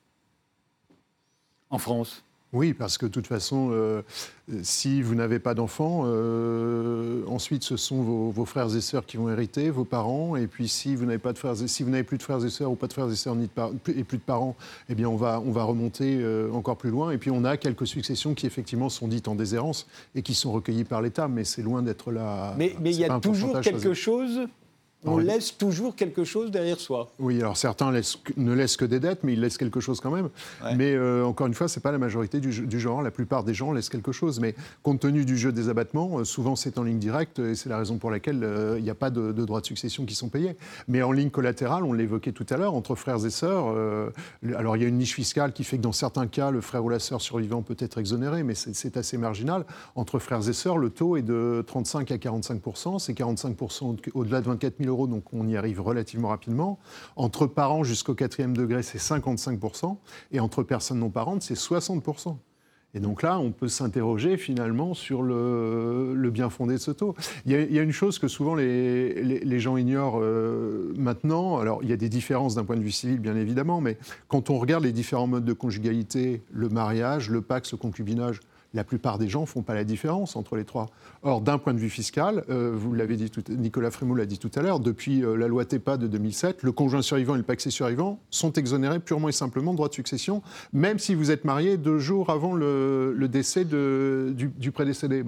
[1.70, 2.24] en France?
[2.54, 4.02] Oui, parce que de toute façon, euh,
[4.62, 9.30] si vous n'avez pas d'enfants, euh, ensuite ce sont vos, frères et sœurs qui vont
[9.30, 10.36] hériter, vos parents.
[10.36, 12.50] Et puis si vous n'avez pas de frères, si vous n'avez plus de frères et
[12.50, 13.50] sœurs ou pas de frères et sœurs ni
[13.96, 14.58] et plus de parents,
[14.90, 17.12] eh bien on va on va remonter euh, encore plus loin.
[17.12, 20.52] Et puis on a quelques successions qui effectivement sont dites en déshérence et qui sont
[20.52, 22.54] recueillies par l'État, mais c'est loin d'être là.
[22.58, 24.42] Mais il y a toujours quelque chose
[25.06, 27.12] on laisse toujours quelque chose derrière soi.
[27.20, 27.92] Oui, alors certains
[28.38, 30.30] ne laissent que des dettes, mais ils laissent quelque chose quand même.
[30.76, 33.02] Mais euh, encore une fois, ce n'est pas la majorité du, genre.
[33.02, 34.40] La plupart des gens laissent quelque chose.
[34.40, 37.70] Mais compte tenu du jeu des abattements, euh, souvent c'est en ligne directe et c'est
[37.70, 40.30] la raison pour laquelle euh, il n'y a pas de, droits de succession qui sont
[40.30, 40.56] payés.
[40.88, 43.76] Mais en ligne collatérale, on l'évoquait tout à l'heure, entre frères et sœurs,
[44.56, 46.84] alors il y a une niche fiscale qui fait que dans certains cas, le frère
[46.84, 49.66] ou la sœur survivant peut être exonéré, mais c'est assez marginal.
[49.96, 53.58] Entre frères et sœurs, le taux est de 35 à 45% C'est 45
[54.14, 56.80] au-delà de 24 000 donc on y arrive relativement rapidement.
[57.16, 59.98] Entre parents jusqu'au quatrième degré, c'est 55%,
[60.32, 62.36] et entre personnes non parentes, c'est 60%.
[62.94, 67.16] Et donc là, on peut s'interroger finalement sur le, bien fondé de ce taux.
[67.46, 71.58] Il y, a, une chose que souvent les, gens ignorent euh, maintenant.
[71.58, 74.50] Alors, il y a des différences d'un point de vue civil, bien évidemment, mais quand
[74.50, 78.42] on regarde les différents modes de conjugalité, le mariage, le pax, le concubinage,
[78.74, 80.88] la plupart des gens ne font pas la différence entre les trois.
[81.24, 84.52] Or, d'un point de vue fiscal, euh, vous l'avez dit, Nicolas Frémaux l'a dit tout
[84.56, 87.70] à l'heure, depuis euh, la loi TEPA de 2007, le conjoint survivant et le paxé
[87.70, 90.42] survivant sont exonérés purement et simplement de droit de succession,
[90.74, 95.24] même si vous êtes marié deux jours avant le, décès du, prédécédé.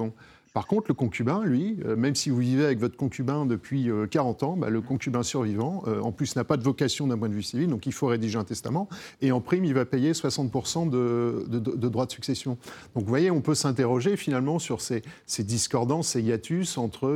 [0.53, 4.43] Par contre, le concubin, lui, euh, même si vous vivez avec votre concubin depuis 40
[4.43, 7.27] euh, ans, bah, le concubin survivant, euh, en plus, n'a pas de vocation d'un point
[7.27, 8.87] de vue civil, donc il faut rédiger un testament.
[9.23, 12.59] Et en prime, il va payer 60% de, de, droits de succession.
[12.93, 15.01] Donc vous voyez, on peut s'interroger finalement sur ces,
[15.39, 17.09] discordances, ces hiatus entre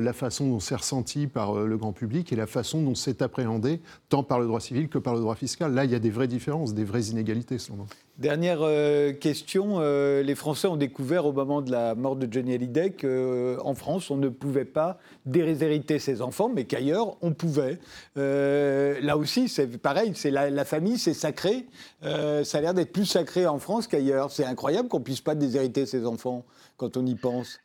[0.00, 3.80] la façon dont c'est ressenti par le grand public et la façon dont c'est appréhendé,
[4.08, 5.74] tant par le droit civil que par le droit fiscal.
[5.74, 7.86] Là, il y a des vraies différences, des vraies inégalités, selon moi.
[8.18, 9.76] Dernière euh, question.
[9.78, 13.74] Euh, les Français ont découvert au moment de la mort de Johnny Hallyday qu'en euh,
[13.74, 17.78] France, on ne pouvait pas déshériter ses enfants, mais qu'ailleurs, on pouvait.
[18.16, 21.66] là aussi, c'est pareil, c'est la, famille, c'est sacré.
[22.02, 24.30] ça a l'air d'être plus sacré en France qu'ailleurs.
[24.30, 26.44] C'est incroyable qu'on ne puisse pas déshériter ses enfants
[26.76, 27.58] quand on y pense.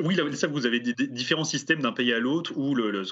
[0.00, 3.02] Oui, là, ça, vous avez différents systèmes d'un pays à l'autre où le,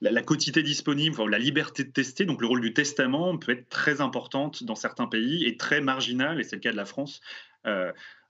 [0.00, 4.00] la, quotité disponible, la liberté de tester, donc le rôle du testament peut être très
[4.00, 7.20] importante dans certains pays et très marginal, et c'est le cas de la France,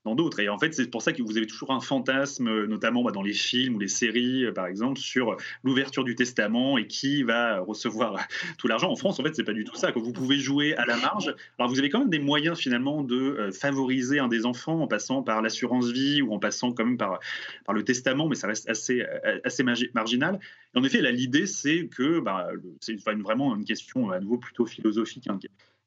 [0.04, 0.40] dans d'autres.
[0.40, 3.12] Et en fait, c'est pour ça que vous avez toujours un fantasme, euh, notamment bah,
[3.12, 7.22] dans les films ou les séries, euh, par exemple, sur l'ouverture du testament et qui
[7.22, 8.26] va recevoir
[8.58, 8.90] tout l'argent.
[8.90, 9.92] En France, en fait, c'est pas du tout ça.
[9.92, 13.02] Quand vous pouvez jouer à la marge, alors vous avez quand même des moyens finalement
[13.02, 16.84] de euh, favoriser un des enfants en passant par l'assurance vie ou en passant quand
[16.84, 17.20] même par,
[17.72, 19.02] le testament, mais ça reste assez,
[19.44, 20.38] assez marginal.
[20.74, 22.48] Et en effet, l'idée, c'est que bah,
[22.80, 25.26] c'est vraiment une question à nouveau plutôt philosophique.
[25.28, 25.38] Hein,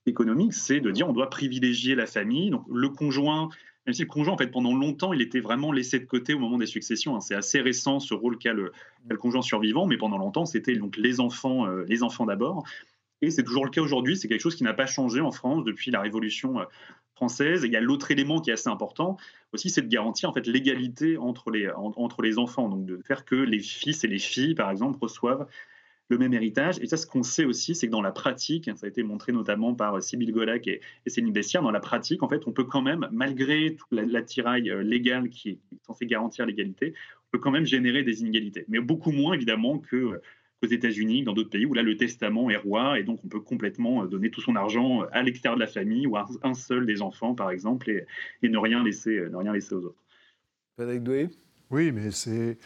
[0.05, 2.49] économique, c'est de dire on doit privilégier la famille.
[2.49, 3.49] Donc le conjoint
[3.85, 6.39] même si le conjoint, en fait, pendant longtemps, il était vraiment laissé de côté au
[6.39, 7.15] moment des successions.
[7.15, 7.19] Hein.
[7.19, 8.71] C'est assez récent ce rôle qu'a le,
[9.19, 12.63] conjoint survivant, mais pendant longtemps, c'était donc les enfants, euh, les enfants d'abord.
[13.21, 14.17] Et c'est toujours le cas aujourd'hui.
[14.17, 16.65] C'est quelque chose qui n'a pas changé en France depuis la Révolution euh,
[17.13, 17.63] française.
[17.63, 19.17] il y a l'autre élément qui est assez important
[19.53, 22.67] aussi, c'est de garantir en fait l'égalité entre les, entre les enfants.
[22.67, 25.47] Donc de faire que les fils et les filles, par exemple, reçoivent
[26.09, 26.79] le même héritage.
[26.81, 29.31] Et ça, ce qu'on sait aussi, c'est que dans la pratique, ça a été montré
[29.31, 32.63] notamment par Sybille Golac et, et Céline Bessière, dans la pratique, en fait, on peut
[32.63, 36.93] quand même, malgré toute l'attirail euh, légal qui est censé garantir l'égalité,
[37.27, 38.65] on peut quand même générer des inégalités.
[38.67, 40.21] Mais beaucoup moins, évidemment, que euh,
[40.61, 43.41] aux États-Unis, dans d'autres pays où là le testament est roi et donc on peut
[43.41, 46.85] complètement euh, donner tout son argent à l'extérieur de la famille ou à un seul
[46.85, 48.05] des enfants par exemple et,
[48.41, 50.01] ne rien laisser ne rien laisser aux autres.
[50.75, 51.29] Frédéric Doué
[51.69, 52.57] Oui, mais c'est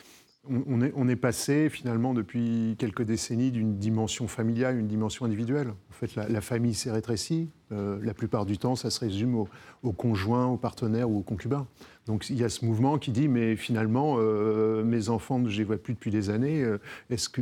[0.47, 5.69] on est, passé finalement depuis quelques décennies d'une dimension familiale à une dimension individuelle.
[5.69, 7.49] En fait, la, famille s'est rétrécie.
[7.71, 9.49] Euh, la plupart du temps, ça se résume au,
[9.83, 11.67] au, conjoint, au partenaire ou au concubin.
[12.07, 15.57] Donc il y a ce mouvement qui dit, mais finalement, euh, mes enfants, je ne
[15.57, 16.79] les vois plus depuis des années, euh,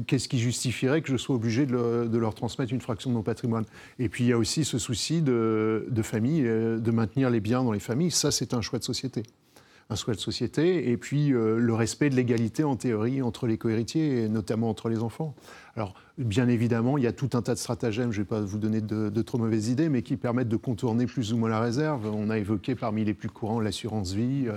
[0.08, 3.66] qu'est-ce qui justifierait que je sois obligé de, leur transmettre une fraction de mon patrimoine?
[4.00, 7.64] Et puis il y a aussi ce souci de, de famille, de maintenir les biens
[7.64, 8.12] dans les familles.
[8.12, 9.24] Ça, c'est un choix de société
[9.90, 13.58] un souhait de société, et puis euh, le respect de l'égalité en théorie entre les
[13.58, 15.36] cohéritiers, et notamment entre les enfants.
[15.78, 18.42] Alors, bien évidemment, il y a tout un tas de stratagèmes, je ne vais pas
[18.42, 21.60] vous donner de, trop mauvaises idées, mais qui permettent de contourner plus ou moins la
[21.60, 22.12] réserve.
[22.12, 24.48] On a évoqué parmi les plus courants l'assurance vie,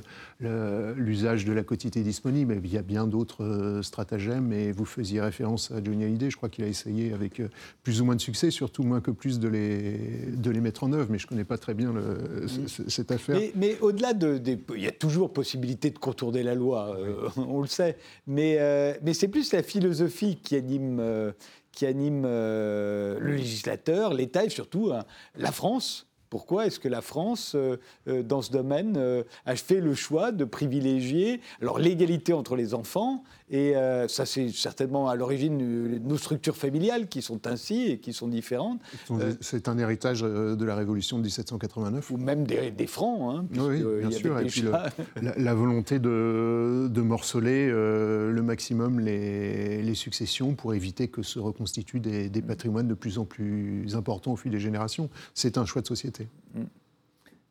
[0.42, 4.72] euh, l'usage de la quotité disponible, mais il y a bien d'autres euh, stratagèmes, et
[4.72, 7.48] vous faisiez référence à Johnny Hallyday, je crois qu'il a essayé avec euh,
[7.82, 9.98] plus ou moins de succès, surtout moins que plus de les,
[10.34, 13.38] de les mettre en œuvre, mais je ne connais pas très bien le, cette affaire.
[13.56, 14.40] Mais, au-delà de,
[14.74, 16.96] Il y a toujours possibilité de contourner la loi,
[17.36, 18.58] on le sait, mais,
[19.02, 21.32] mais c'est plus la philosophie qui anime euh,
[21.72, 25.04] qui anime euh, le législateur, l'État et surtout hein,
[25.36, 26.08] la France.
[26.30, 31.40] Pourquoi est-ce que la France, euh, dans ce domaine, a fait le choix de privilégier
[31.78, 37.08] l'égalité entre les enfants et euh, ça, c'est certainement à l'origine de nos structures familiales
[37.08, 38.80] qui sont ainsi et qui sont différentes.
[39.10, 42.12] Euh, c'est un héritage euh, de la Révolution de 1789.
[42.12, 43.36] Ou même des, francs.
[43.36, 44.38] Hein, oui, bien sûr.
[44.38, 44.62] Et puis
[45.20, 52.00] la, volonté de, de morceler le maximum les, les, successions pour éviter que se reconstituent
[52.00, 55.10] des, des, patrimoines de plus en plus importants au fil des générations.
[55.34, 56.28] C'est un choix de société.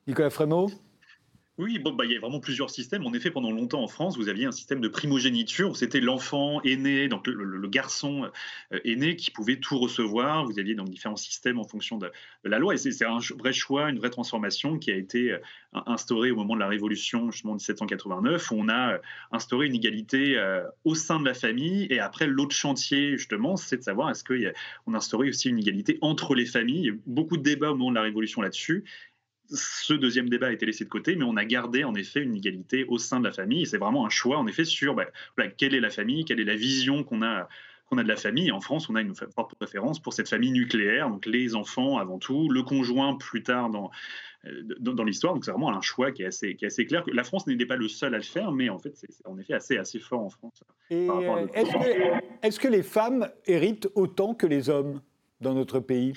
[0.07, 0.69] Nicolas Frémaux?
[1.59, 3.05] Oui, bon, bah, il y a vraiment plusieurs systèmes.
[3.05, 5.75] En effet, pendant longtemps en France, vous aviez un système de primogéniture.
[5.75, 8.31] C'était l'enfant aîné, donc le, garçon
[8.71, 10.45] euh, aîné qui pouvait tout recevoir.
[10.45, 12.09] Vous aviez donc différents systèmes en fonction de,
[12.45, 12.75] la loi.
[12.75, 15.39] Et c'est un vrai choix, une vraie transformation qui a été euh,
[15.85, 18.97] instaurée au moment de la Révolution, justement, 1789, où on a euh,
[19.33, 20.41] instauré une égalité
[20.85, 21.87] au sein de la famille.
[21.89, 25.97] Et après, l'autre chantier, justement, c'est de savoir est-ce qu'on a instauré aussi une égalité
[25.99, 26.79] entre les familles.
[26.79, 28.85] Il y a beaucoup de débats au moment de la Révolution là-dessus
[29.51, 32.35] ce deuxième débat a été laissé de côté, mais on a gardé en effet une
[32.35, 33.65] égalité au sein de la famille.
[33.65, 35.07] C'est vraiment un choix en effet sur bah,
[35.57, 37.47] quelle est la famille, quelle est la vision qu'on a
[37.89, 38.51] qu'on a de la famille.
[38.51, 42.19] En France, on a une forte préférence pour cette famille nucléaire, donc les enfants avant
[42.19, 43.89] tout, le conjoint plus tard dans,
[44.45, 45.33] euh, dans, l'histoire.
[45.33, 47.03] Donc c'est vraiment un choix qui est assez, qui est assez clair.
[47.11, 49.53] La France n'était pas le seul à le faire, mais en fait, c'est en effet
[49.53, 50.63] assez, assez fort en France.
[50.91, 55.01] Est-ce que, est que les femmes héritent autant que les hommes
[55.41, 56.13] dans notre pays?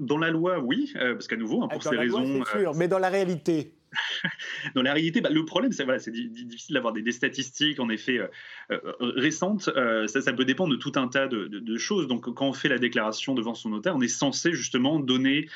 [0.00, 2.20] Dans la loi, oui, euh, parce qu'à nouveau, hein, pour ces raisons.
[2.20, 3.72] Loi, sûr, euh, mais dans la réalité
[4.74, 8.18] dans la réalité, bah, le problème, c'est voilà, c'est difficile d'avoir des, statistiques en effet
[8.18, 9.70] euh, récentes.
[10.06, 12.08] ça, peut dépendre de tout un tas de, choses.
[12.08, 15.48] Donc, quand on fait la déclaration devant son notaire, on est censé justement donner,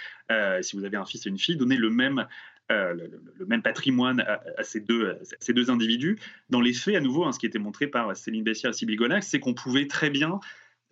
[0.60, 2.28] si vous avez un fils et une fille, donner le même
[2.70, 3.10] le,
[3.44, 6.16] même patrimoine à, ces deux, ces deux individus.
[6.48, 8.94] Dans les faits, à nouveau, hein, ce qui était montré par Céline Bessière et Sybille
[8.94, 10.38] Gonac, c'est qu'on pouvait très bien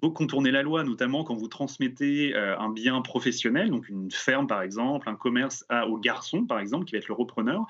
[0.00, 4.46] faut contourner la loi, notamment quand vous transmettez euh, un bien professionnel, donc une ferme
[4.46, 7.66] par exemple, un commerce au garçon par exemple, qui va être le repreneur.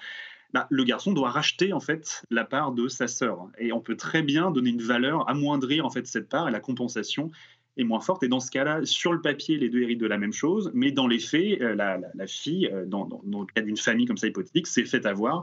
[0.53, 3.49] Bah, le garçon doit racheter en fait la part de sa sœur.
[3.59, 6.61] Et on peut très bien donner une valeur, amoindrir en fait cette part et la
[6.61, 7.31] compensation
[7.77, 8.23] est moins forte.
[8.23, 10.93] Et dans ce cas-là, sur le papier, les deux héritent de la même chose, mais
[10.93, 14.67] dans les faits, euh, la, fille, euh, dans, le cas d'une famille comme ça hypothétique,
[14.67, 15.43] s'est fait avoir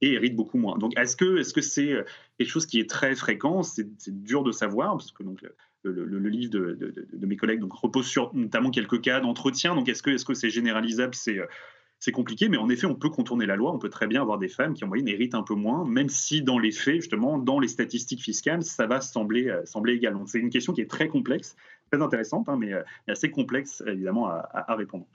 [0.00, 0.78] et hérite beaucoup moins.
[0.78, 2.04] Donc est-ce que c'est -ce c'est
[2.38, 3.62] quelque chose qui est très fréquent?
[3.62, 5.44] C'est dur de savoir, parce que donc,
[5.84, 9.74] le, livre de, mes collègues repose sur notamment quelques cas d'entretien.
[9.74, 11.14] Donc, est-ce que c'est -ce c'est généralisable?
[11.14, 13.72] C'est compliqué, mais en effet, on peut contourner la loi.
[13.72, 16.08] On peut très bien avoir des femmes qui, en moyenne, héritent un peu moins, même
[16.08, 20.12] si dans les faits, justement, dans les statistiques fiscales, ça va sembler, euh, égal.
[20.14, 21.56] Donc, c'est une question qui est très complexe,
[21.90, 22.72] très intéressante, hein, mais,
[23.08, 25.06] assez complexe, évidemment, à répondre.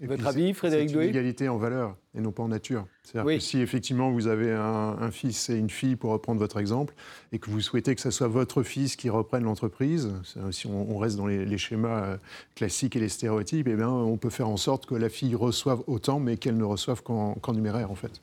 [0.00, 2.86] Votre avis, Frédéric Doué C'est égalité en valeur et non pas en nature.
[3.02, 6.94] C'est-à-dire que si effectivement vous avez un, fils et une fille, pour reprendre votre exemple,
[7.32, 10.10] et que vous souhaitez que ce soit votre fils qui reprenne l'entreprise,
[10.50, 12.16] si on, reste dans les, schémas euh,
[12.54, 15.82] classiques et les stéréotypes, eh bien, on peut faire en sorte que la fille reçoive
[15.86, 18.20] autant, mais qu'elle ne reçoive qu'en numéraire, en fait.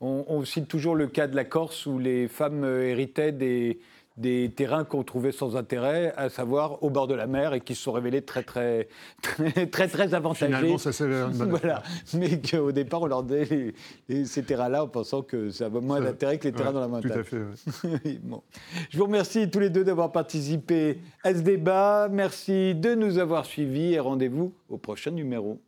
[0.00, 3.78] on, cite toujours le cas de la Corse où les femmes euh, héritaient des,
[4.16, 7.74] des terrains qu'on trouvait sans intérêt, à savoir au bord de la mer, et qui
[7.74, 8.88] se sont révélés très très
[9.22, 10.46] très très, très avantageux.
[10.46, 10.90] Finalement, ça
[11.46, 11.82] voilà.
[12.14, 13.74] Mais qu'au départ, on leur donnait
[14.24, 17.12] ces terrains-là en pensant que ça avait moins d'intérêt que les terrains dans la montagne.
[17.12, 18.18] Tout à fait.
[18.22, 18.42] bon.
[18.90, 22.08] Je vous remercie tous les deux d'avoir participé à ce débat.
[22.10, 25.60] Merci de nous avoir suivis et rendez-vous au prochain numéro.